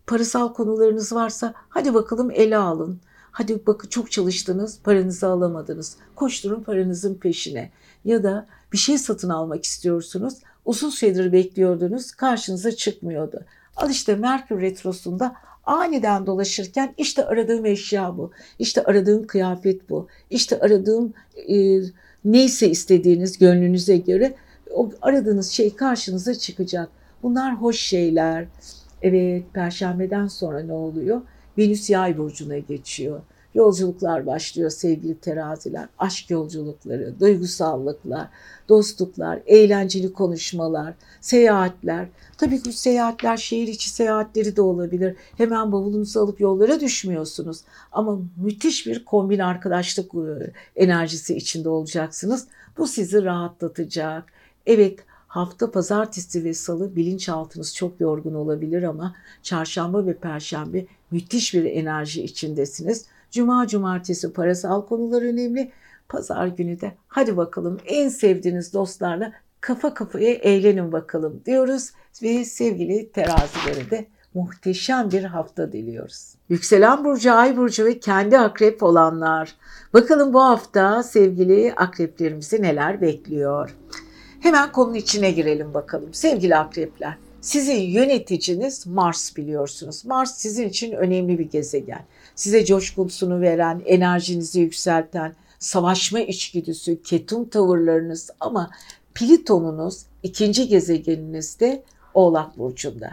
[0.06, 3.00] parasal konularınız varsa hadi bakalım ele alın.
[3.30, 5.96] Hadi bakın çok çalıştınız, paranızı alamadınız.
[6.14, 7.70] Koşturun paranızın peşine.
[8.04, 10.34] Ya da bir şey satın almak istiyorsunuz.
[10.64, 13.44] Uzun süredir bekliyordunuz, karşınıza çıkmıyordu.
[13.76, 20.60] Al işte Merkür Retrosu'nda aniden dolaşırken işte aradığım eşya bu, işte aradığım kıyafet bu, işte
[20.60, 21.14] aradığım
[21.48, 21.80] e,
[22.24, 24.34] neyse istediğiniz gönlünüze göre
[24.70, 26.88] o aradığınız şey karşınıza çıkacak.
[27.22, 28.46] Bunlar hoş şeyler.
[29.02, 31.20] Evet, perşembeden sonra ne oluyor?
[31.58, 33.20] Venüs yay burcuna geçiyor.
[33.54, 35.88] Yolculuklar başlıyor sevgili teraziler.
[35.98, 38.28] Aşk yolculukları, duygusallıklar,
[38.68, 42.08] dostluklar, eğlenceli konuşmalar, seyahatler.
[42.38, 45.16] Tabii ki bu seyahatler şehir içi seyahatleri de olabilir.
[45.36, 47.60] Hemen bavulunuzu alıp yollara düşmüyorsunuz.
[47.92, 52.46] Ama müthiş bir kombin arkadaşlık e, enerjisi içinde olacaksınız.
[52.78, 54.24] Bu sizi rahatlatacak.
[54.66, 54.98] Evet
[55.32, 62.22] hafta pazartesi ve salı bilinçaltınız çok yorgun olabilir ama çarşamba ve perşembe müthiş bir enerji
[62.22, 63.06] içindesiniz.
[63.32, 65.72] Cuma, cumartesi parasal konular önemli.
[66.08, 71.90] Pazar günü de hadi bakalım en sevdiğiniz dostlarla kafa kafaya eğlenin bakalım diyoruz
[72.22, 76.34] ve sevgili terazilere de muhteşem bir hafta diliyoruz.
[76.48, 79.56] Yükselen burcu, ay burcu ve kendi akrep olanlar.
[79.94, 83.76] Bakalım bu hafta sevgili akreplerimizi neler bekliyor.
[84.40, 86.14] Hemen konunun içine girelim bakalım.
[86.14, 90.04] Sevgili akrepler, sizin yöneticiniz Mars biliyorsunuz.
[90.04, 92.04] Mars sizin için önemli bir gezegen.
[92.34, 98.70] Size coşkusunu veren, enerjinizi yükselten, savaşma içgüdüsü, ketum tavırlarınız ama
[99.14, 101.82] Pliton'unuz ikinci gezegeninizde
[102.14, 103.10] Oğlak Burcu'nda.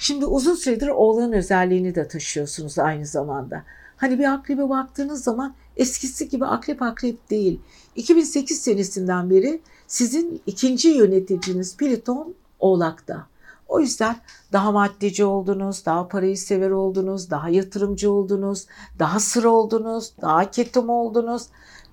[0.00, 3.64] Şimdi uzun süredir Oğlak'ın özelliğini de taşıyorsunuz aynı zamanda.
[3.96, 7.60] Hani bir akrebe baktığınız zaman eskisi gibi akrep akrep değil.
[7.96, 13.26] 2008 senesinden beri sizin ikinci yöneticiniz Pliton Oğlak'ta.
[13.68, 14.16] O yüzden
[14.52, 18.66] daha maddeci oldunuz, daha parayı sever oldunuz, daha yatırımcı oldunuz,
[18.98, 21.42] daha sır oldunuz, daha ketum oldunuz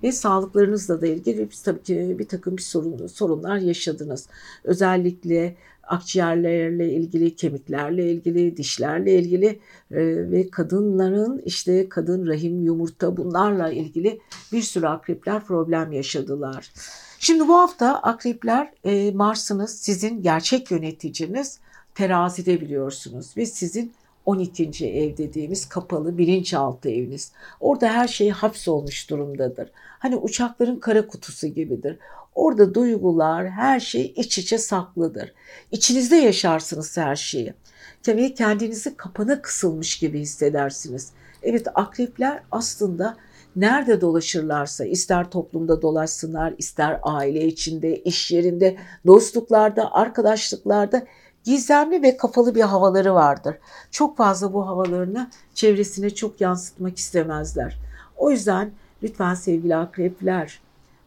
[0.02, 4.28] ve sağlıklarınızla da ilgili tabii ki bir takım bir sorun, sorunlar yaşadınız.
[4.64, 9.46] Özellikle akciğerlerle ilgili, kemiklerle ilgili, dişlerle ilgili
[9.90, 14.20] e, ve kadınların işte kadın rahim, yumurta bunlarla ilgili
[14.52, 16.72] bir sürü akrepler problem yaşadılar.
[17.18, 21.58] Şimdi bu hafta akrepler e, Mars'ınız sizin gerçek yöneticiniz
[21.96, 23.92] terazide biliyorsunuz ve sizin
[24.26, 24.86] 12.
[24.86, 27.32] ev dediğimiz kapalı bilinçaltı eviniz.
[27.60, 29.70] Orada her şey hapsolmuş durumdadır.
[29.74, 31.98] Hani uçakların kara kutusu gibidir.
[32.34, 35.32] Orada duygular, her şey iç içe saklıdır.
[35.72, 37.54] İçinizde yaşarsınız her şeyi.
[38.02, 41.12] Tabii kendinizi kapana kısılmış gibi hissedersiniz.
[41.42, 43.16] Evet akrepler aslında
[43.56, 48.76] nerede dolaşırlarsa ister toplumda dolaşsınlar, ister aile içinde, iş yerinde,
[49.06, 51.06] dostluklarda, arkadaşlıklarda
[51.46, 53.56] gizemli ve kapalı bir havaları vardır.
[53.90, 57.78] Çok fazla bu havalarını çevresine çok yansıtmak istemezler.
[58.16, 58.70] O yüzden
[59.02, 60.60] lütfen sevgili akrepler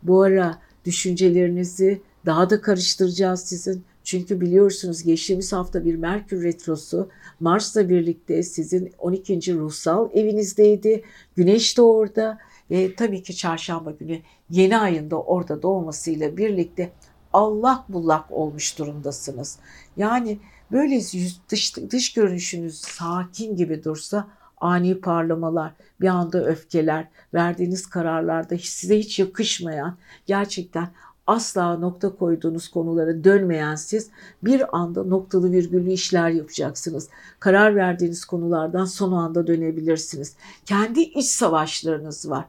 [0.04, 3.84] bu ara düşüncelerinizi daha da karıştıracağız sizin.
[4.04, 7.10] Çünkü biliyorsunuz geçtiğimiz hafta bir Merkür Retrosu
[7.40, 9.56] Mars'la birlikte sizin 12.
[9.56, 11.04] ruhsal evinizdeydi.
[11.36, 12.38] Güneş de orada
[12.72, 14.20] ve tabii ki çarşamba günü
[14.50, 16.92] yeni ayında orada doğmasıyla birlikte
[17.34, 19.58] Allah bullak olmuş durumdasınız.
[19.98, 20.40] Yani
[20.72, 21.02] böyle
[21.50, 24.28] dış, dış görünüşünüz sakin gibi dursa
[24.62, 30.90] ani parlamalar, bir anda öfkeler, verdiğiniz kararlarda size hiç yakışmayan, gerçekten
[31.28, 34.10] asla nokta koyduğunuz konulara dönmeyen siz
[34.44, 37.10] bir anda noktalı virgüllü işler yapacaksınız.
[37.40, 40.36] Karar verdiğiniz konulardan son anda dönebilirsiniz.
[40.66, 42.46] Kendi iç savaşlarınız var.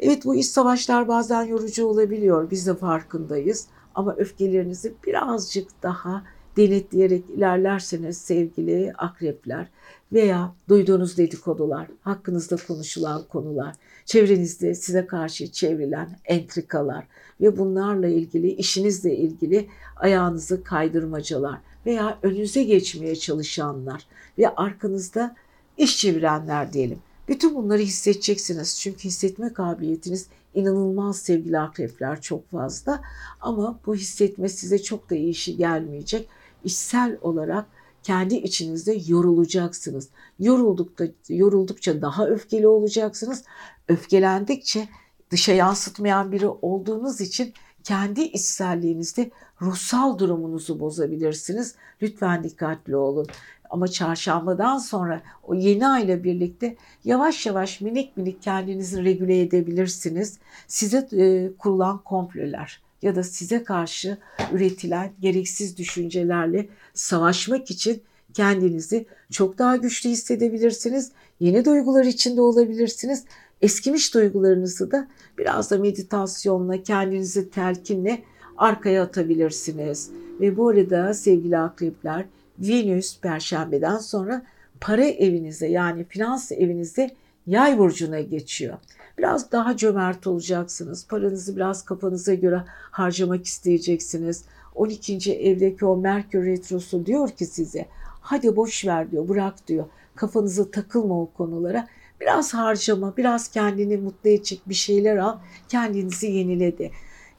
[0.00, 2.50] Evet bu iç savaşlar bazen yorucu olabiliyor.
[2.50, 3.66] Biz de farkındayız.
[4.00, 6.24] Ama öfkelerinizi birazcık daha
[6.56, 9.66] denetleyerek ilerlerseniz sevgili akrepler
[10.12, 13.74] veya duyduğunuz dedikodular, hakkınızda konuşulan konular,
[14.04, 17.04] çevrenizde size karşı çevrilen entrikalar
[17.40, 24.06] ve bunlarla ilgili işinizle ilgili ayağınızı kaydırmacalar veya önünüze geçmeye çalışanlar
[24.38, 25.36] ve arkanızda
[25.76, 26.98] iş çevirenler diyelim.
[27.30, 28.80] Bütün bunları hissedeceksiniz.
[28.80, 33.02] Çünkü hissetme kabiliyetiniz inanılmaz sevgili akrepler çok fazla.
[33.40, 36.28] Ama bu hissetme size çok da iyi işi gelmeyecek.
[36.64, 37.66] İçsel olarak
[38.02, 40.08] kendi içinizde yorulacaksınız.
[40.38, 43.44] Yoruldukça, yoruldukça daha öfkeli olacaksınız.
[43.88, 44.88] Öfkelendikçe
[45.30, 47.54] dışa yansıtmayan biri olduğunuz için
[47.84, 49.30] kendi içselliğinizde
[49.62, 51.74] ruhsal durumunuzu bozabilirsiniz.
[52.02, 53.26] Lütfen dikkatli olun.
[53.70, 60.38] Ama çarşambadan sonra o yeni ayla birlikte yavaş yavaş minik minik kendinizi regüle edebilirsiniz.
[60.66, 64.18] Size e, kurulan komplolar ya da size karşı
[64.52, 68.02] üretilen gereksiz düşüncelerle savaşmak için
[68.34, 71.12] kendinizi çok daha güçlü hissedebilirsiniz.
[71.40, 73.24] Yeni duygular içinde olabilirsiniz.
[73.62, 75.08] Eskimiş duygularınızı da
[75.38, 78.22] biraz da meditasyonla, kendinizi telkinle
[78.56, 80.10] arkaya atabilirsiniz.
[80.40, 82.24] Ve bu arada sevgili akrepler
[82.60, 84.42] Venüs perşembeden sonra
[84.80, 87.10] para evinize yani finans evinize
[87.46, 88.78] yay burcuna geçiyor.
[89.18, 91.06] Biraz daha cömert olacaksınız.
[91.06, 94.44] Paranızı biraz kafanıza göre harcamak isteyeceksiniz.
[94.74, 95.32] 12.
[95.32, 97.86] evdeki o Merkür Retrosu diyor ki size
[98.20, 99.84] hadi boş ver diyor bırak diyor.
[100.14, 101.88] Kafanızı takılma o konulara.
[102.20, 105.38] Biraz harcama, biraz kendini mutlu edecek bir şeyler al.
[105.68, 106.90] Kendinizi yenile de,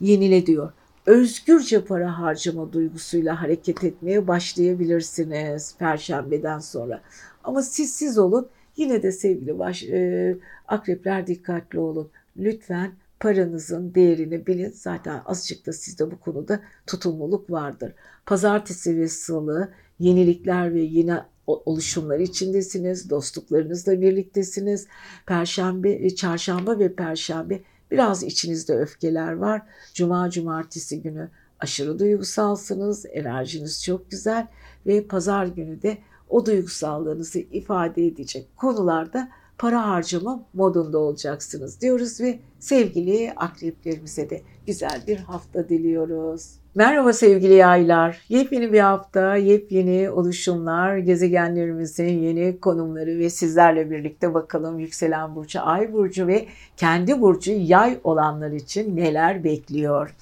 [0.02, 0.72] yenile diyor.
[1.06, 7.02] Özgürce para harcama duygusuyla hareket etmeye başlayabilirsiniz Perşembeden sonra.
[7.44, 8.48] Ama siz siz olun.
[8.78, 10.38] Yine de sevgili baş, e,
[10.68, 12.10] akrepler dikkatli olun.
[12.38, 14.72] Lütfen paranızın değerini bilin.
[14.76, 17.94] Zaten azıcık da sizde bu konuda tutumluluk vardır.
[18.26, 23.10] Pazartesi ve salı yenilikler ve yine oluşumlar içindesiniz.
[23.10, 24.88] Dostluklarınızla birliktesiniz.
[25.26, 27.60] Perşembe, e, çarşamba ve perşembe
[27.92, 29.62] biraz içinizde öfkeler var.
[29.94, 31.30] Cuma, cumartesi günü
[31.60, 33.06] aşırı duygusalsınız.
[33.06, 34.48] Enerjiniz çok güzel
[34.86, 35.98] ve pazar günü de
[36.30, 45.04] o duygusallığınızı ifade edecek konularda para harcama modunda olacaksınız diyoruz ve sevgili akreplerimize de güzel
[45.08, 46.61] bir hafta diliyoruz.
[46.76, 48.22] Merhaba sevgili yaylar.
[48.30, 55.94] Yepyeni bir hafta, yepyeni oluşumlar, gezegenlerimizin yeni konumları ve sizlerle birlikte bakalım yükselen burcu, ay
[55.94, 56.46] burcu ve
[56.78, 60.16] kendi burcu yay olanlar için neler bekliyor.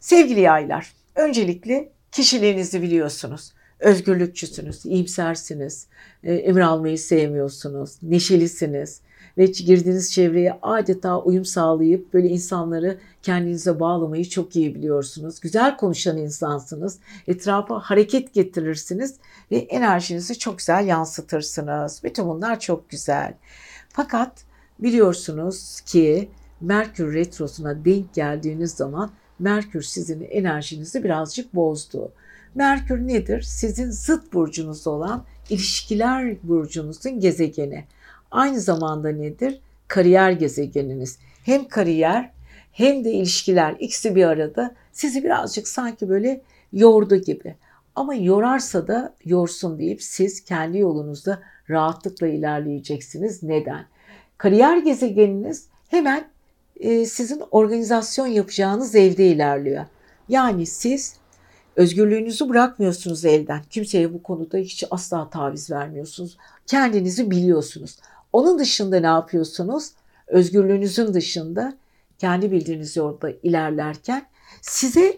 [0.00, 5.86] Sevgili yaylar, öncelikle kişiliğinizi biliyorsunuz özgürlükçüsünüz, iyimsersiniz,
[6.24, 9.00] e, emir almayı sevmiyorsunuz, neşelisiniz
[9.38, 15.40] ve girdiğiniz çevreye adeta uyum sağlayıp böyle insanları kendinize bağlamayı çok iyi biliyorsunuz.
[15.40, 16.98] Güzel konuşan insansınız.
[17.26, 19.16] Etrafa hareket getirirsiniz
[19.50, 22.00] ve enerjinizi çok güzel yansıtırsınız.
[22.04, 23.34] Bütün bunlar çok güzel.
[23.88, 24.44] Fakat
[24.78, 26.28] biliyorsunuz ki
[26.60, 32.12] Merkür Retrosu'na denk geldiğiniz zaman Merkür sizin enerjinizi birazcık bozdu.
[32.54, 33.42] Merkür nedir?
[33.42, 37.84] Sizin zıt burcunuz olan ilişkiler burcunuzun gezegeni.
[38.32, 39.60] Aynı zamanda nedir?
[39.88, 41.18] Kariyer gezegeniniz.
[41.44, 42.30] Hem kariyer
[42.72, 46.40] hem de ilişkiler ikisi bir arada sizi birazcık sanki böyle
[46.72, 47.54] yordu gibi.
[47.94, 53.42] Ama yorarsa da yorsun deyip siz kendi yolunuzda rahatlıkla ilerleyeceksiniz.
[53.42, 53.86] Neden?
[54.38, 56.28] Kariyer gezegeniniz hemen
[56.80, 59.84] e, sizin organizasyon yapacağınız evde ilerliyor.
[60.28, 61.16] Yani siz
[61.76, 63.62] Özgürlüğünüzü bırakmıyorsunuz elden.
[63.70, 66.36] Kimseye bu konuda hiç asla taviz vermiyorsunuz.
[66.66, 67.98] Kendinizi biliyorsunuz.
[68.32, 69.90] Onun dışında ne yapıyorsunuz?
[70.26, 71.74] Özgürlüğünüzün dışında
[72.18, 74.26] kendi bildiğiniz yolda ilerlerken
[74.60, 75.16] size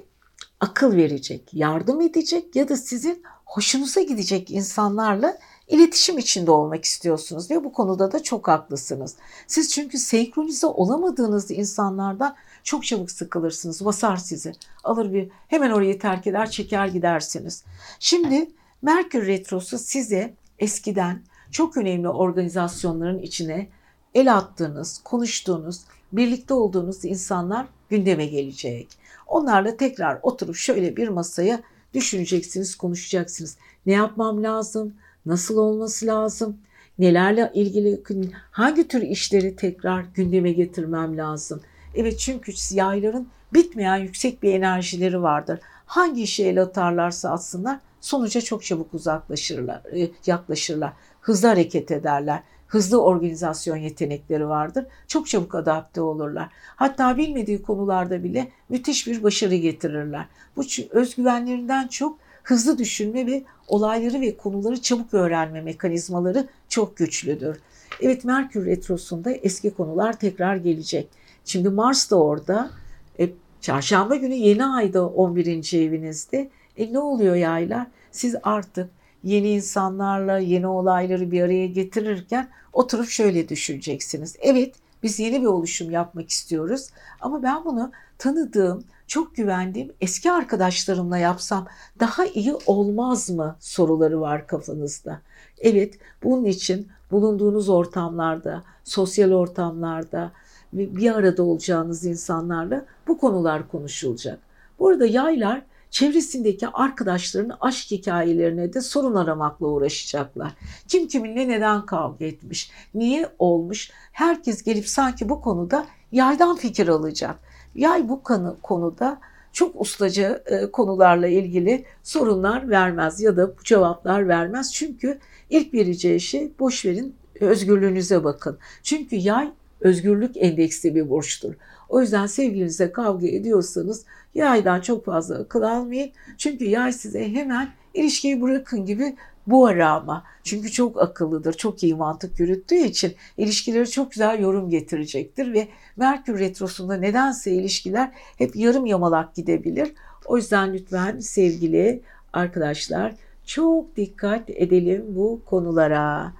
[0.61, 5.39] akıl verecek, yardım edecek ya da sizin hoşunuza gidecek insanlarla
[5.69, 9.17] iletişim içinde olmak istiyorsunuz ve bu konuda da çok haklısınız.
[9.47, 13.85] Siz çünkü senkronize olamadığınız insanlardan çok çabuk sıkılırsınız.
[13.85, 14.53] Basar sizi.
[14.85, 17.65] Alır bir hemen orayı terk eder çeker gidersiniz.
[17.99, 18.51] Şimdi
[18.83, 21.23] Merkür Retrosu size eskiden
[21.55, 23.69] çok önemli organizasyonların içine
[24.15, 25.81] el attığınız, konuştuğunuz,
[26.13, 28.89] birlikte olduğunuz insanlar gündeme gelecek.
[29.27, 31.61] Onlarla tekrar oturup şöyle bir masaya
[31.95, 33.57] düşüneceksiniz, konuşacaksınız.
[33.87, 34.95] Ne yapmam lazım?
[35.27, 36.59] Nasıl olması lazım?
[36.99, 38.03] Nelerle ilgili
[38.51, 41.61] hangi tür işleri tekrar gündeme getirmem lazım?
[41.95, 45.61] Evet çünkü yayların bitmeyen yüksek bir enerjileri vardır.
[45.87, 50.93] Hangi işe el atarlarsa atsınlar sonuca çok çabuk uzaklaşırlar, e, yaklaşırlar.
[51.25, 52.43] Hızlı hareket ederler.
[52.67, 54.87] Hızlı organizasyon yetenekleri vardır.
[55.07, 56.49] Çok çabuk adapte olurlar.
[56.77, 60.27] Hatta bilmediği konularda bile müthiş bir başarı getirirler.
[60.57, 67.61] Bu özgüvenlerinden çok hızlı düşünme ve olayları ve konuları çabuk öğrenme mekanizmaları çok güçlüdür.
[68.01, 71.09] Evet Merkür Retrosu'nda eski konular tekrar gelecek.
[71.45, 72.71] Şimdi Mars da orada.
[73.19, 75.75] E, çarşamba günü yeni ayda 11.
[75.75, 76.51] evinizde.
[76.77, 77.87] E ne oluyor yaylar?
[78.13, 78.91] Siz artık
[79.25, 84.37] yeni insanlarla yeni olayları bir araya getirirken oturup şöyle düşüneceksiniz.
[84.41, 91.19] Evet biz yeni bir oluşum yapmak istiyoruz ama ben bunu tanıdığım, çok güvendiğim eski arkadaşlarımla
[91.19, 91.67] yapsam
[92.01, 95.21] daha iyi olmaz mı soruları var kafanızda.
[95.59, 100.33] Evet bunun için bulunduğunuz ortamlarda, sosyal ortamlarda,
[100.73, 104.39] bir arada olacağınız insanlarla bu konular konuşulacak.
[104.79, 105.63] Bu arada yaylar
[105.95, 110.53] çevresindeki arkadaşlarının aşk hikayelerine de sorun aramakla uğraşacaklar.
[110.89, 117.37] Kim kiminle neden kavga etmiş, niye olmuş herkes gelip sanki bu konuda yaydan fikir alacak.
[117.75, 119.21] Yay bu konu, konuda
[119.53, 124.73] çok ustaca e, konularla ilgili sorunlar vermez ya da bu cevaplar vermez.
[124.73, 125.19] Çünkü
[125.51, 128.59] ilk vereceği şey boş verin özgürlüğünüze bakın.
[128.83, 131.55] Çünkü yay özgürlük endeksli bir burçtur.
[131.89, 134.05] O yüzden sevgilinize kavga ediyorsanız
[134.35, 136.11] yaydan çok fazla akıl almayın.
[136.39, 139.17] Çünkü yay size hemen ilişkiyi bırakın gibi
[139.47, 140.25] bu ara ama.
[140.45, 146.39] Çünkü çok akıllıdır, çok iyi mantık yürüttüğü için ilişkileri çok güzel yorum getirecektir ve Merkür
[146.39, 149.93] Retrosu'nda nedense ilişkiler hep yarım yamalak gidebilir.
[150.27, 152.01] O yüzden lütfen sevgili
[152.33, 153.15] arkadaşlar
[153.47, 156.33] çok dikkat edelim bu konulara.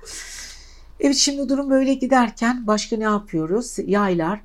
[1.01, 3.77] Evet şimdi durum böyle giderken başka ne yapıyoruz?
[3.87, 4.41] Yaylar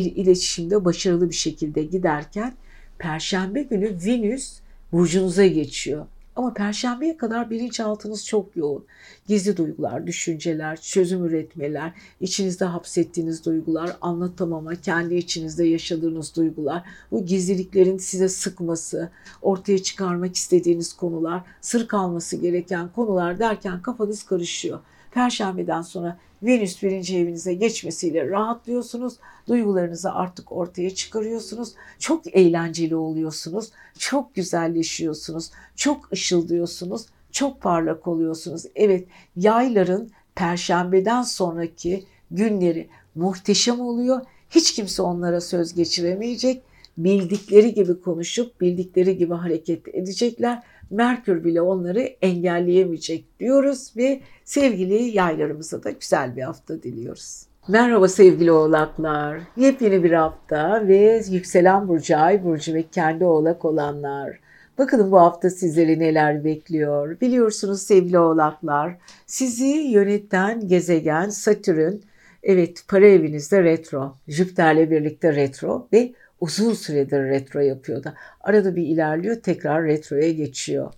[0.00, 2.54] iletişimde başarılı bir şekilde giderken
[2.98, 4.60] Perşembe günü Venüs
[4.92, 6.06] burcunuza geçiyor.
[6.36, 8.84] Ama perşembeye kadar bilinçaltınız çok yoğun.
[9.26, 17.98] Gizli duygular, düşünceler, çözüm üretmeler, içinizde hapsettiğiniz duygular, anlatamama, kendi içinizde yaşadığınız duygular, bu gizliliklerin
[17.98, 19.10] size sıkması,
[19.42, 24.80] ortaya çıkarmak istediğiniz konular, sır kalması gereken konular derken kafanız karışıyor.
[25.10, 29.14] Perşembeden sonra Venüs birinci evinize geçmesiyle rahatlıyorsunuz.
[29.48, 31.72] Duygularınızı artık ortaya çıkarıyorsunuz.
[31.98, 33.70] Çok eğlenceli oluyorsunuz.
[33.98, 35.50] Çok güzelleşiyorsunuz.
[35.76, 37.06] Çok ışıldıyorsunuz.
[37.32, 38.62] Çok parlak oluyorsunuz.
[38.74, 44.20] Evet yayların perşembeden sonraki günleri muhteşem oluyor.
[44.50, 46.62] Hiç kimse onlara söz geçiremeyecek.
[46.98, 50.62] Bildikleri gibi konuşup bildikleri gibi hareket edecekler
[50.92, 57.46] Merkür bile onları engelleyemeyecek diyoruz ve sevgili yaylarımıza da güzel bir hafta diliyoruz.
[57.68, 59.40] Merhaba sevgili oğlaklar.
[59.56, 64.40] Yepyeni bir hafta ve yükselen burcu, ay burcu ve kendi oğlak olanlar.
[64.78, 67.20] Bakalım bu hafta sizleri neler bekliyor.
[67.20, 71.94] Biliyorsunuz sevgili oğlaklar, sizi yöneten gezegen Satürn,
[72.42, 76.12] evet para evinizde retro, Jüpiter'le birlikte retro ve
[76.42, 78.12] uzun süredir retro yapıyordu.
[78.40, 80.92] Arada bir ilerliyor tekrar retroya geçiyor.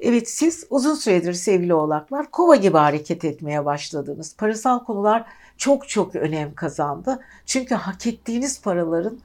[0.00, 4.36] Evet siz uzun süredir sevgili oğlaklar kova gibi hareket etmeye başladınız.
[4.36, 5.24] Parasal konular
[5.56, 7.20] çok çok önem kazandı.
[7.46, 9.18] Çünkü hak ettiğiniz paraların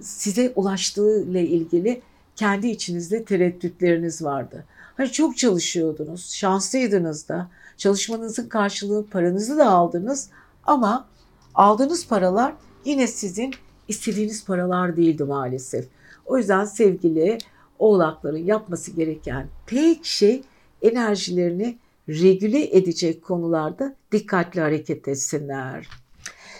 [0.00, 2.02] size ulaştığı ile ilgili
[2.36, 4.64] kendi içinizde tereddütleriniz vardı.
[4.96, 10.30] Hani çok çalışıyordunuz, şanslıydınız da, çalışmanızın karşılığı paranızı da aldınız
[10.66, 11.06] ama
[11.54, 12.54] aldığınız paralar
[12.84, 13.54] yine sizin
[13.88, 15.84] istediğiniz paralar değildi maalesef.
[16.26, 17.38] O yüzden sevgili
[17.78, 20.42] oğlakların yapması gereken tek şey
[20.82, 21.78] enerjilerini
[22.08, 25.88] regüle edecek konularda dikkatli hareket etsinler.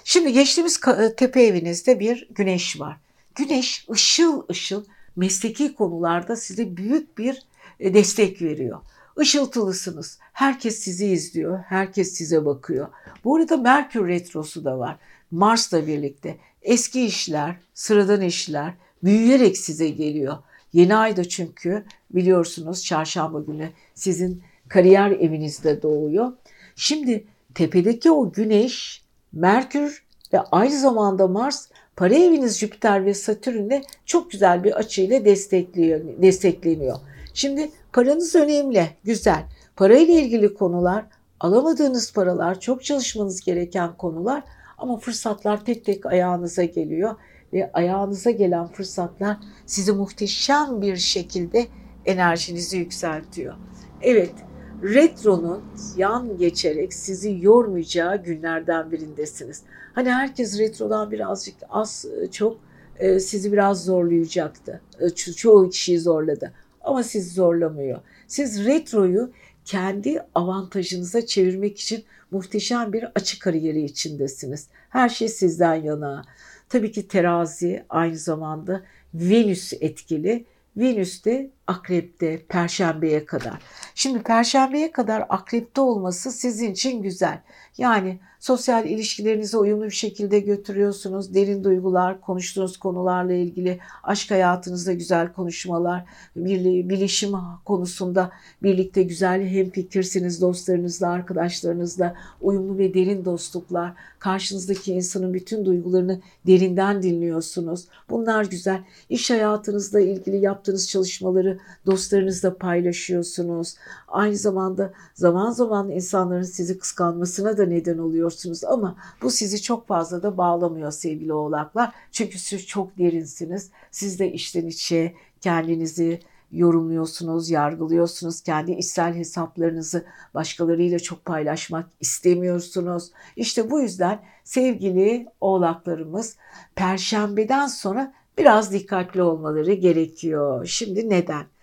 [0.04, 2.96] Şimdi geçtiğimiz e, tepe evinizde bir güneş var.
[3.34, 4.84] Güneş ışıl ışıl
[5.16, 7.42] mesleki konularda size büyük bir
[7.80, 8.80] e, destek veriyor.
[9.20, 10.18] Işıltılısınız.
[10.32, 11.58] Herkes sizi izliyor.
[11.58, 12.88] Herkes size bakıyor.
[13.24, 14.96] Bu arada Merkür Retrosu da var.
[15.30, 20.36] Mars'la birlikte eski işler, sıradan işler büyüyerek size geliyor.
[20.72, 26.32] Yeni ayda çünkü biliyorsunuz çarşamba günü sizin kariyer evinizde doğuyor.
[26.76, 34.30] Şimdi tepedeki o güneş, Merkür ve aynı zamanda Mars para eviniz Jüpiter ve Satürn'le çok
[34.30, 36.96] güzel bir açıyla destekliyor, destekleniyor.
[37.34, 39.44] Şimdi paranız önemli, güzel.
[39.76, 41.04] Parayla ilgili konular,
[41.40, 44.42] alamadığınız paralar, çok çalışmanız gereken konular
[44.78, 47.14] ama fırsatlar tek tek ayağınıza geliyor
[47.52, 51.66] ve ayağınıza gelen fırsatlar sizi muhteşem bir şekilde
[52.04, 53.54] enerjinizi yükseltiyor.
[54.02, 54.34] Evet,
[54.82, 55.62] retronun
[55.96, 59.62] yan geçerek sizi yormayacağı günlerden birindesiniz.
[59.92, 62.56] Hani herkes retrodan birazcık az çok
[62.98, 64.80] e, sizi biraz zorlayacaktı.
[65.00, 68.00] E, ço çoğu kişiyi zorladı ama sizi zorlamıyor.
[68.26, 69.30] Siz retroyu
[69.64, 74.68] kendi avantajınıza çevirmek için muhteşem bir açık kariyeri içindesiniz.
[74.90, 76.24] Her şey sizden yana.
[76.68, 78.82] Tabii ki terazi aynı zamanda
[79.14, 80.44] Venüs etkili.
[80.76, 83.62] Venüs de akrepte perşembeye kadar.
[83.94, 87.40] Şimdi perşembeye kadar akrepte olması sizin için güzel.
[87.78, 91.34] Yani sosyal ilişkilerinizi uyumlu bir şekilde götürüyorsunuz.
[91.34, 96.04] Derin duygular, konuştuğunuz konularla ilgili aşk hayatınızda güzel konuşmalar,
[96.36, 97.32] bilişim
[97.64, 98.30] konusunda
[98.62, 103.92] birlikte güzel hem fikirsiniz dostlarınızla, arkadaşlarınızla, uyumlu ve derin dostluklar.
[104.18, 107.88] Karşınızdaki insanın bütün duygularını derinden dinliyorsunuz.
[108.10, 108.80] Bunlar güzel.
[109.08, 113.74] İş hayatınızla ilgili yaptığınız çalışmaları dostlarınızla paylaşıyorsunuz.
[114.14, 120.22] Aynı zamanda zaman zaman insanların sizi kıskanmasına da neden oluyorsunuz ama bu sizi çok fazla
[120.22, 121.92] da bağlamıyor sevgili oğlaklar.
[122.12, 123.70] Çünkü siz çok derinsiniz.
[123.90, 126.20] Siz de içten içe kendinizi
[126.52, 128.40] yorumluyorsunuz, yargılıyorsunuz.
[128.40, 130.04] Kendi içsel hesaplarınızı
[130.34, 133.10] başkalarıyla çok paylaşmak istemiyorsunuz.
[133.36, 136.36] İşte bu yüzden sevgili oğlaklarımız
[136.74, 140.66] perşembeden sonra biraz dikkatli olmaları gerekiyor.
[140.66, 141.53] Şimdi neden?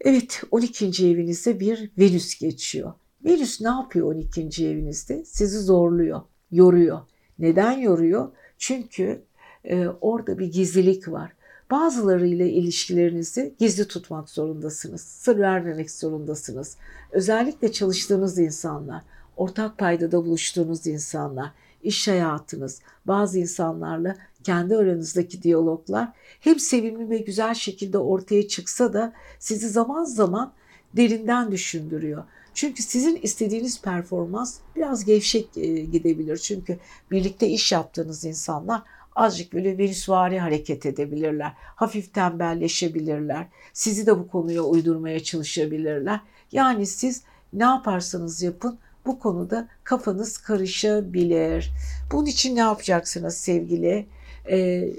[0.00, 0.86] Evet 12.
[1.06, 2.92] evinizde bir Venüs geçiyor.
[3.24, 4.66] Venüs ne yapıyor 12.
[4.66, 5.24] evinizde?
[5.24, 6.20] Sizi zorluyor,
[6.50, 7.00] yoruyor.
[7.38, 8.28] Neden yoruyor?
[8.58, 9.22] Çünkü
[9.64, 11.32] e, orada bir gizlilik var.
[11.70, 15.00] Bazılarıyla ilişkilerinizi gizli tutmak zorundasınız.
[15.00, 16.76] Sır vermemek zorundasınız.
[17.12, 19.02] Özellikle çalıştığınız insanlar,
[19.36, 24.16] ortak paydada buluştuğunuz insanlar, iş hayatınız, bazı insanlarla
[24.46, 26.08] kendi aranızdaki diyaloglar
[26.40, 30.52] hem sevimli ve güzel şekilde ortaya çıksa da sizi zaman zaman
[30.96, 32.24] derinden düşündürüyor.
[32.54, 36.36] Çünkü sizin istediğiniz performans biraz gevşek e, gidebilir.
[36.36, 36.78] Çünkü
[37.10, 38.82] birlikte iş yaptığınız insanlar
[39.16, 41.52] azıcık böyle venüsvari hareket edebilirler.
[41.56, 43.46] Hafif tembelleşebilirler.
[43.72, 46.20] Sizi de bu konuya uydurmaya çalışabilirler.
[46.52, 47.22] Yani siz
[47.52, 51.70] ne yaparsanız yapın bu konuda kafanız karışabilir.
[52.12, 54.06] Bunun için ne yapacaksınız sevgili
[54.50, 54.90] e,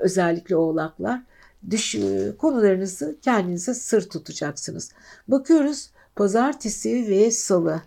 [0.00, 1.22] özellikle oğlaklar?
[1.70, 1.96] Düş,
[2.38, 4.92] konularınızı kendinize sır tutacaksınız.
[5.28, 7.82] Bakıyoruz pazartesi ve salı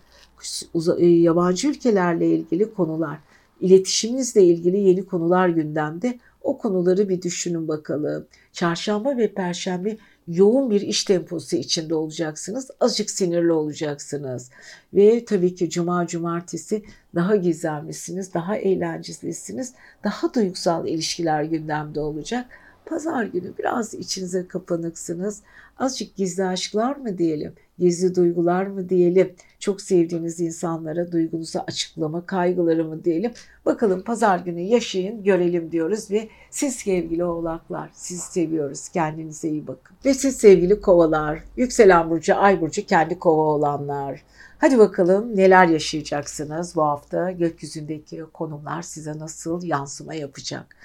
[0.98, 3.18] e, yabancı ülkelerle ilgili konular,
[3.60, 6.18] iletişiminizle ilgili yeni konular gündemde.
[6.42, 8.26] O konuları bir düşünün bakalım.
[8.52, 9.96] Çarşamba ve perşembe
[10.28, 12.70] yoğun bir iş temposu içinde olacaksınız.
[12.80, 14.50] Azıcık sinirli olacaksınız.
[14.94, 16.82] Ve tabii ki cuma cumartesi
[17.14, 19.74] daha gizemlisiniz, daha eğlencelisiniz,
[20.04, 22.46] daha duygusal ilişkiler gündemde olacak.
[22.86, 25.42] Pazar günü biraz içinize kapanıksınız.
[25.78, 32.84] Azıcık gizli aşklar mı diyelim, gizli duygular mı diyelim, çok sevdiğiniz insanlara duygunuzu açıklama kaygıları
[32.84, 33.32] mı diyelim.
[33.66, 38.88] Bakalım pazar günü yaşayın, görelim diyoruz ve siz sevgili oğlaklar, siz seviyoruz.
[38.88, 39.96] Kendinize iyi bakın.
[40.04, 44.22] Ve siz sevgili kovalar, yükselen burcu, ay burcu kendi kova olanlar.
[44.58, 47.30] Hadi bakalım neler yaşayacaksınız bu hafta?
[47.30, 50.76] Gökyüzündeki konumlar size nasıl yansıma yapacak?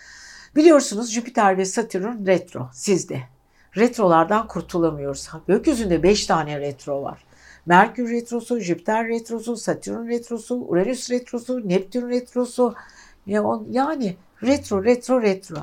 [0.55, 3.21] Biliyorsunuz Jüpiter ve Satürn retro sizde.
[3.77, 5.29] Retrolardan kurtulamıyoruz.
[5.47, 7.25] Gökyüzünde 5 tane retro var.
[7.65, 12.75] Merkür retrosu, Jüpiter retrosu, Satürn retrosu, Uranüs retrosu, Neptün retrosu.
[13.69, 15.55] Yani retro, retro, retro.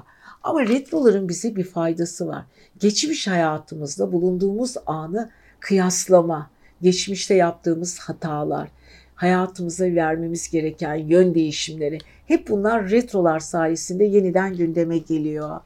[0.43, 2.45] Ama retroların bize bir faydası var.
[2.79, 5.31] Geçmiş hayatımızda bulunduğumuz anı
[5.61, 6.51] kıyaslama,
[6.83, 8.69] geçmişte yaptığımız hatalar,
[9.15, 15.61] hayatımıza vermemiz gereken yön değişimleri hep bunlar retrolar sayesinde yeniden gündeme geliyor.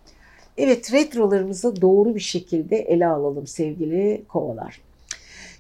[0.59, 4.81] Evet retrolarımızı doğru bir şekilde ele alalım sevgili kovalar.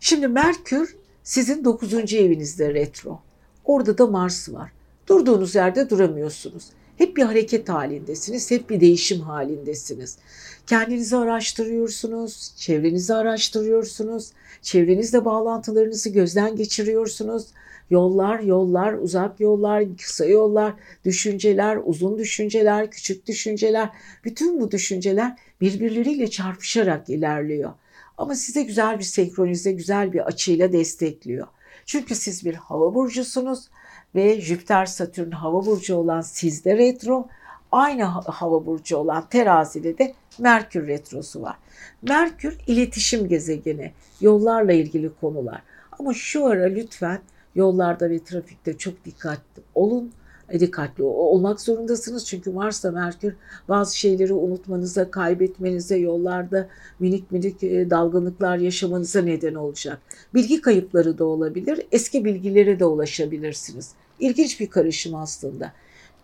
[0.01, 2.15] Şimdi Merkür sizin 9.
[2.15, 3.21] evinizde retro.
[3.65, 4.73] Orada da Mars var.
[5.09, 6.65] Durduğunuz yerde duramıyorsunuz.
[6.99, 10.19] Hep bir hareket halindesiniz, hep bir değişim halindesiniz.
[10.67, 14.31] Kendinizi araştırıyorsunuz, çevrenizi araştırıyorsunuz,
[14.63, 17.47] çevrenizle bağlantılarınızı gözden geçiriyorsunuz.
[17.93, 20.75] Yollar, yollar, uzak yollar, kısa yollar,
[21.05, 23.89] düşünceler, uzun düşünceler, küçük düşünceler,
[24.25, 27.73] bütün bu düşünceler birbirleriyle çarpışarak ilerliyor.
[28.19, 31.47] Ama size güzel bir senkronize, güzel bir açıyla destekliyor.
[31.87, 33.69] Çünkü siz bir hava burcusunuz
[34.15, 37.29] ve Jüpiter Satürn hava burcu olan sizde retro,
[37.73, 41.57] aynı hava burcu olan terazide de Merkür retrosu var.
[42.03, 45.63] Merkür iletişim gezegeni, yollarla ilgili konular.
[45.99, 47.21] Ama şu ara lütfen
[47.55, 50.13] Yollarda ve trafikte çok dikkatli olun.
[50.49, 53.35] E, dikkatli olmak zorundasınız çünkü Mars'ta Merkür
[53.69, 56.69] bazı şeyleri unutmanıza, kaybetmenize, yollarda
[57.01, 59.99] minik minik e, dalgınlıklar yaşamanıza neden olacak.
[60.35, 63.91] Bilgi kayıpları da olabilir, eski bilgilere de ulaşabilirsiniz.
[64.21, 65.73] İlginç bir karışım aslında.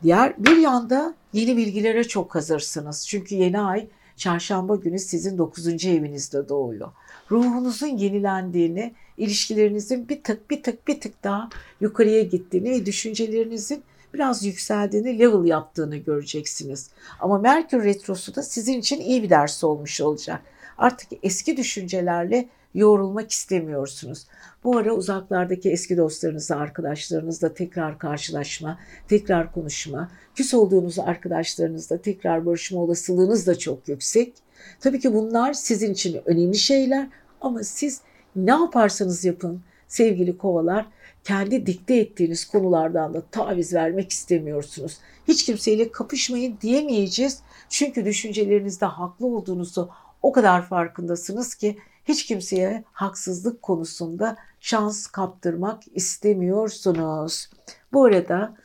[0.03, 3.09] Diğer bir yanda yeni bilgilere çok hazırsınız.
[3.09, 5.87] Çünkü yeni ay çarşamba günü sizin 9.
[5.87, 6.89] evinizde doğuyor.
[7.31, 11.49] Ruhunuzun yenilendiğini, ilişkilerinizin bir tık bir tık bir tık daha
[11.81, 13.83] yukarıya gittiğini ve düşüncelerinizin
[14.15, 16.91] biraz yükseldiğini, level yaptığını göreceksiniz.
[17.21, 20.41] Ama Merkür Retrosu da sizin için iyi bir ders olmuş olacak.
[20.79, 24.27] Artık eski düşüncelerle yoğrulmak istemiyorsunuz.
[24.65, 32.81] Bu ara uzaklardaki eski dostlarınızla, arkadaşlarınızla tekrar karşılaşma, tekrar konuşma, küs olduğunuz arkadaşlarınızla tekrar barışma
[32.81, 34.35] olasılığınız da çok yüksek.
[34.81, 37.09] Tabii ki bunlar sizin için önemli şeyler
[37.41, 38.01] ama siz
[38.37, 40.87] ne yaparsanız yapın sevgili kovalar
[41.25, 44.99] kendi dikte ettiğiniz konulardan da taviz vermek istemiyorsunuz.
[45.29, 47.43] Hiç kimseyle kapışmayın diyemeyeceğiz.
[47.69, 49.91] Çünkü düşüncelerinizde haklı olduğunuzu
[50.23, 57.51] o kadar farkındasınız ki hiç kimseye haksızlık konusunda şans kaptırmak istemiyorsunuz.
[57.93, 58.57] Bu arada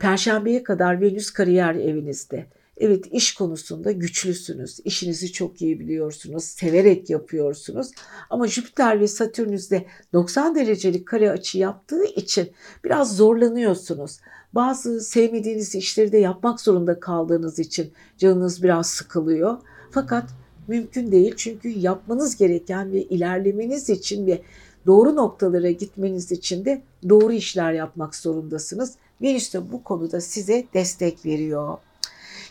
[0.00, 2.46] Perşembeye kadar Venüs kariyer evinizde.
[2.80, 4.80] Evet iş konusunda güçlüsünüz.
[4.84, 6.44] İşinizi çok iyi biliyorsunuz.
[6.44, 7.90] Severek yapıyorsunuz.
[8.30, 12.50] Ama Jüpiter ve Satürn'ünüzde 90 derecelik kare açı yaptığı için
[12.84, 14.18] biraz zorlanıyorsunuz.
[14.52, 19.58] Bazı sevmediğiniz işleri de yapmak zorunda kaldığınız için canınız biraz sıkılıyor.
[19.90, 20.24] Fakat
[20.68, 24.42] mümkün değil çünkü yapmanız gereken ve ilerlemeniz için ve
[24.86, 28.94] doğru noktalara gitmeniz için de doğru işler yapmak zorundasınız.
[29.22, 31.78] Venüs de bu konuda size destek veriyor.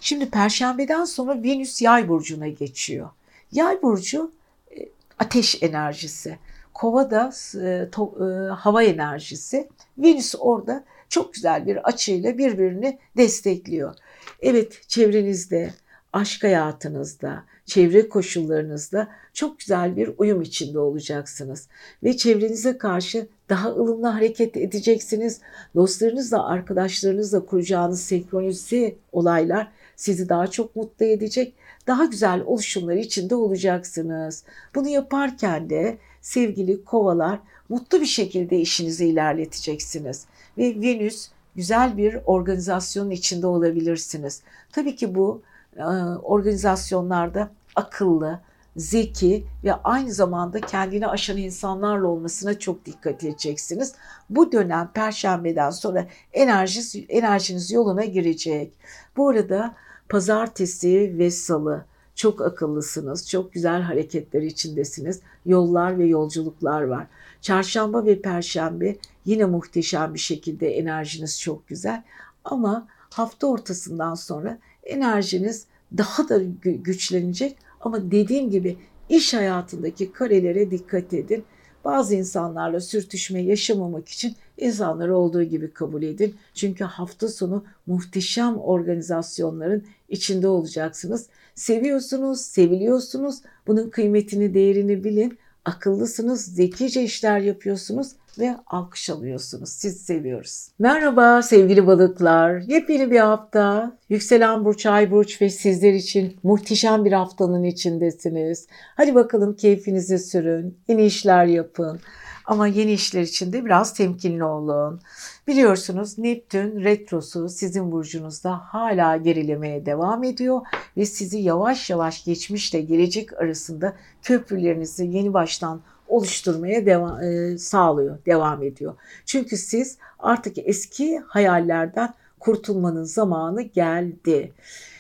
[0.08, 3.10] Şimdi perşembeden sonra Venüs yay burcuna geçiyor.
[3.52, 4.32] Yay burcu
[4.78, 4.90] e,
[5.20, 6.38] ateş enerjisi.
[6.74, 7.34] Kova da
[7.64, 9.70] e, to, e, hava enerjisi.
[9.98, 13.96] Venüs orada çok güzel bir açıyla birbirini destekliyor.
[14.42, 15.74] Evet çevrenizde,
[16.14, 21.68] aşk hayatınızda, çevre koşullarınızda çok güzel bir uyum içinde olacaksınız.
[22.04, 25.42] Ve çevrenize karşı daha ılımlı hareket edeceksiniz.
[25.76, 31.54] Dostlarınızla, arkadaşlarınızla kuracağınız senkronize olaylar sizi daha çok mutlu edecek.
[31.88, 34.44] Daha güzel oluşumlar içinde olacaksınız.
[34.76, 37.40] Bunu yaparken de sevgili kovalar
[37.70, 40.26] mutlu bir şekilde işinizi ilerleteceksiniz.
[40.58, 44.42] Ve Venüs güzel bir organizasyonun içinde olabilirsiniz.
[44.72, 45.42] Tabii ki bu
[45.78, 45.84] e,
[46.24, 48.40] organizasyonlarda akıllı,
[48.76, 53.96] zeki ve aynı zamanda kendini aşan insanlarla olmasına çok dikkat edeceksiniz.
[54.30, 58.74] Bu dönem perşembeden sonra enerjiniz, enerjiniz yoluna girecek.
[59.18, 59.76] Bu arada
[60.10, 61.86] pazartesi ve salı
[62.16, 65.22] çok akıllısınız, çok güzel hareketler içindesiniz.
[65.46, 67.08] Yollar ve yolculuklar var.
[67.42, 72.04] Çarşamba ve perşembe yine muhteşem bir şekilde enerjiniz çok güzel.
[72.46, 75.66] Ama hafta ortasından sonra enerjiniz
[75.98, 77.58] daha da güçlenecek.
[77.82, 78.78] Ama dediğim gibi
[79.10, 81.46] iş hayatındaki karelere dikkat edin.
[81.86, 86.36] Bazı insanlarla sürtüşme yaşamamak için insanları olduğu gibi kabul edin.
[86.54, 91.28] Çünkü hafta sonu muhteşem organizasyonların içinde olacaksınız.
[91.56, 93.42] Seviyorsunuz, seviliyorsunuz.
[93.68, 95.38] Bunun kıymetini, değerini bilin.
[95.66, 99.70] Akıllısınız, zekice işler yapıyorsunuz ve alkış alıyorsunuz.
[99.70, 100.68] Siz seviyoruz.
[100.80, 102.60] Merhaba sevgili balıklar.
[102.60, 103.98] Yepyeni bir hafta.
[104.10, 108.68] Yükselen burç, ay burç ve sizler için muhteşem bir haftanın içindesiniz.
[108.96, 110.78] Hadi bakalım keyfinizi sürün.
[110.88, 112.00] Yeni işler yapın.
[112.48, 115.02] Ama yeni işler için de biraz temkinli olun.
[115.48, 120.62] Biliyorsunuz Neptün retrosu sizin burcunuzda hala gerilemeye devam ediyor
[120.98, 128.64] ve sizi yavaş yavaş geçmişle gelecek arasında köprülerinizi yeni baştan oluşturmaya devam, e, sağlıyor, devam
[128.64, 128.96] ediyor.
[129.26, 134.54] Çünkü siz artık eski hayallerden kurtulmanın zamanı geldi.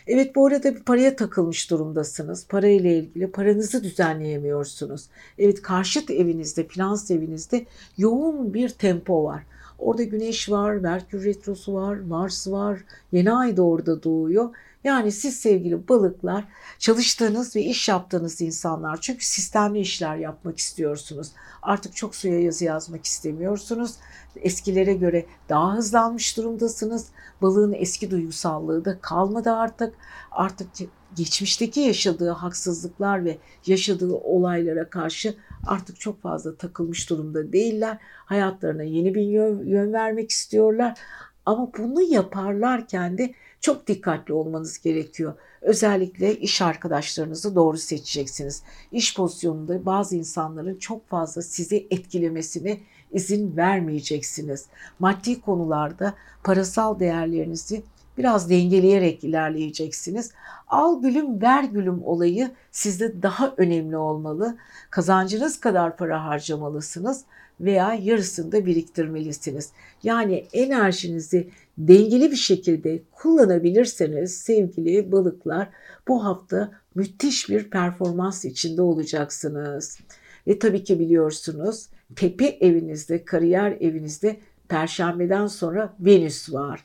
[0.07, 2.47] Evet bu arada bir paraya takılmış durumdasınız.
[2.47, 5.05] Para ile ilgili paranızı düzenleyemiyorsunuz.
[5.39, 7.65] Evet karşıt evinizde, finans evinizde
[7.97, 9.43] yoğun bir tempo var.
[9.79, 12.79] Orada Güneş var, Merkür Retrosu var, Mars var,
[13.11, 14.49] yeni ay da orada doğuyor.
[14.83, 16.45] Yani siz sevgili balıklar
[16.79, 21.31] çalıştığınız ve iş yaptığınız insanlar çünkü sistemli işler yapmak istiyorsunuz.
[21.61, 23.95] Artık çok suya yazı yazmak istemiyorsunuz.
[24.35, 27.07] Eskilere göre daha hızlanmış durumdasınız.
[27.41, 29.93] Balığın eski duygusallığı da kalmadı artık.
[30.31, 30.67] Artık
[31.15, 35.35] geçmişteki yaşadığı haksızlıklar ve yaşadığı olaylara karşı
[35.67, 37.97] artık çok fazla takılmış durumda değiller.
[38.25, 40.99] Hayatlarına yeni bir yön, yön vermek istiyorlar.
[41.45, 43.33] Ama bunu yaparlarken de
[43.67, 45.33] çok dikkatli olmanız gerekiyor.
[45.61, 48.63] Özellikle iş arkadaşlarınızı doğru seçeceksiniz.
[48.91, 52.77] İş pozisyonunda bazı insanların çok fazla sizi etkilemesine
[53.11, 54.65] izin vermeyeceksiniz.
[54.99, 56.13] Maddi konularda
[56.43, 57.83] parasal değerlerinizi
[58.17, 60.31] biraz dengeleyerek ilerleyeceksiniz.
[60.67, 64.57] Al gülüm ver gülüm olayı sizde daha önemli olmalı.
[64.89, 67.23] Kazancınız kadar para harcamalısınız
[67.61, 69.71] veya yarısını da biriktirmelisiniz.
[70.03, 75.69] Yani enerjinizi dengeli bir şekilde kullanabilirseniz sevgili balıklar
[76.07, 79.99] bu hafta müthiş bir performans içinde olacaksınız.
[80.47, 84.37] Ve tabii ki biliyorsunuz tepe evinizde, kariyer evinizde
[84.69, 86.83] perşembeden sonra Venüs var.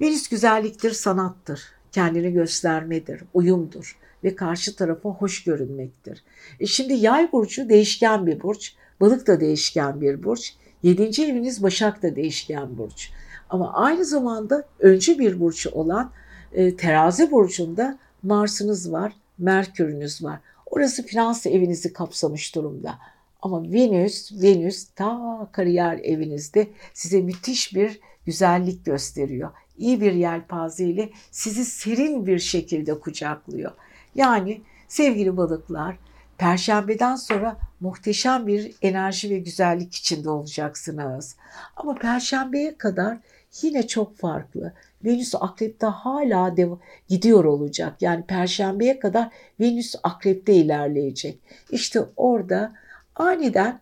[0.00, 1.62] Venüs güzelliktir, sanattır,
[1.92, 6.24] kendini göstermedir, uyumdur ve karşı tarafa hoş görünmektir.
[6.60, 12.02] E şimdi yay burcu değişken bir burç, balık da değişken bir burç, yedinci eviniz başak
[12.02, 13.10] da değişken burç.
[13.50, 16.10] Ama aynı zamanda öncü bir burç olan
[16.52, 20.40] e, terazi burcunda Mars'ınız var, Merkür'ünüz var.
[20.66, 22.98] Orası finans evinizi kapsamış durumda.
[23.42, 29.50] Ama Venüs, Venüs ta kariyer evinizde size müthiş bir güzellik gösteriyor.
[29.78, 33.72] İyi bir yelpaze ile sizi serin bir şekilde kucaklıyor.
[34.14, 35.98] Yani sevgili balıklar,
[36.38, 41.36] Perşembeden sonra muhteşem bir enerji ve güzellik içinde olacaksınız.
[41.76, 43.18] Ama perşembeye kadar
[43.62, 44.72] yine çok farklı.
[45.04, 46.70] Venüs akrepte hala dev
[47.08, 48.02] gidiyor olacak.
[48.02, 49.30] Yani perşembeye kadar
[49.60, 51.38] Venüs akrepte ilerleyecek.
[51.70, 52.72] İşte orada
[53.16, 53.80] aniden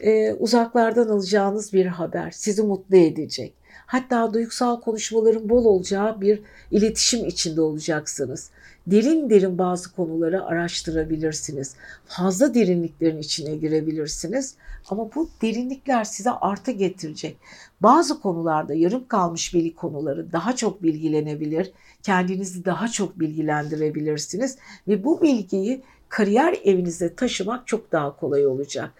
[0.00, 3.54] e, uzaklardan alacağınız bir haber sizi mutlu edecek.
[3.92, 8.50] Hatta duygusal konuşmaların bol olacağı bir iletişim içinde olacaksınız.
[8.86, 11.74] Derin derin bazı konuları araştırabilirsiniz.
[12.06, 14.54] Fazla derinliklerin içine girebilirsiniz.
[14.88, 17.36] Ama bu derinlikler size artı getirecek.
[17.80, 21.72] Bazı konularda yarım kalmış bilgi konuları daha çok bilgilenebilir.
[22.02, 24.58] Kendinizi daha çok bilgilendirebilirsiniz.
[24.88, 28.90] Ve bu bilgiyi kariyer evinize taşımak çok daha kolay olacak.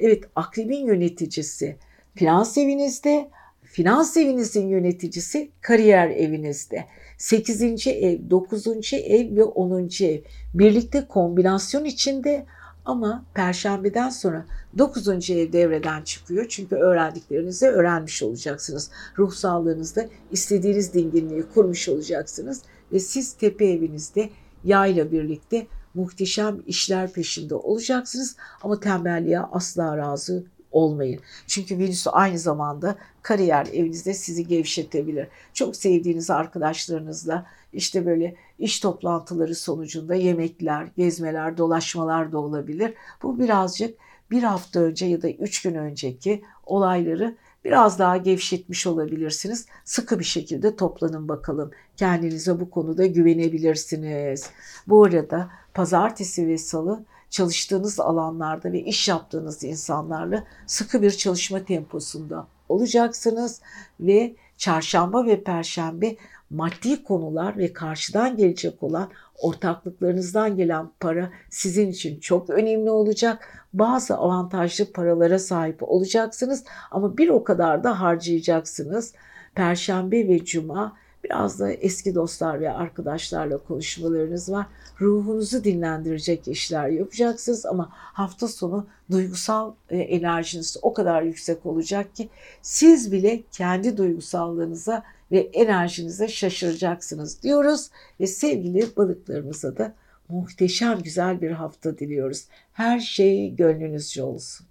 [0.00, 1.76] Evet akrebin yöneticisi
[2.14, 3.30] finans evinizde,
[3.72, 6.84] finans evinizin yöneticisi kariyer evinizde.
[7.18, 7.86] 8.
[7.86, 8.66] ev, 9.
[8.92, 9.88] ev ve 10.
[10.00, 10.20] ev
[10.54, 12.46] birlikte kombinasyon içinde
[12.84, 14.46] ama perşembeden sonra
[14.78, 15.30] 9.
[15.30, 16.46] ev devreden çıkıyor.
[16.48, 18.90] Çünkü öğrendiklerinizi öğrenmiş olacaksınız.
[19.18, 22.62] Ruh sağlığınızda istediğiniz dinginliği kurmuş olacaksınız.
[22.92, 24.30] Ve siz tepe evinizde
[24.64, 28.36] yayla birlikte muhteşem işler peşinde olacaksınız.
[28.62, 31.20] Ama tembelliğe asla razı olmayın.
[31.46, 35.28] Çünkü Venüs aynı zamanda kariyer evinizde sizi gevşetebilir.
[35.54, 42.94] Çok sevdiğiniz arkadaşlarınızla işte böyle iş toplantıları sonucunda yemekler, gezmeler, dolaşmalar da olabilir.
[43.22, 43.98] Bu birazcık
[44.30, 49.66] bir hafta önce ya da üç gün önceki olayları biraz daha gevşetmiş olabilirsiniz.
[49.84, 51.70] Sıkı bir şekilde toplanın bakalım.
[51.96, 54.50] Kendinize bu konuda güvenebilirsiniz.
[54.86, 62.46] Bu arada pazartesi ve salı çalıştığınız alanlarda ve iş yaptığınız insanlarla sıkı bir çalışma temposunda
[62.68, 63.60] olacaksınız
[64.00, 66.16] ve çarşamba ve perşembe
[66.50, 69.08] maddi konular ve karşıdan gelecek olan
[69.38, 73.66] ortaklıklarınızdan gelen para sizin için çok önemli olacak.
[73.72, 79.14] Bazı avantajlı paralara sahip olacaksınız ama bir o kadar da harcayacaksınız.
[79.54, 84.66] Perşembe ve cuma Biraz da eski dostlar ve arkadaşlarla konuşmalarınız var.
[85.00, 92.28] Ruhunuzu dinlendirecek işler yapacaksınız ama hafta sonu duygusal e, enerjiniz o kadar yüksek olacak ki
[92.62, 95.02] siz bile kendi duygusallığınıza
[95.32, 99.94] ve enerjinize şaşıracaksınız diyoruz ve sevgili balıklarımıza da
[100.28, 102.46] muhteşem güzel bir hafta diliyoruz.
[102.72, 104.66] Her şey gönlünüzce olsun.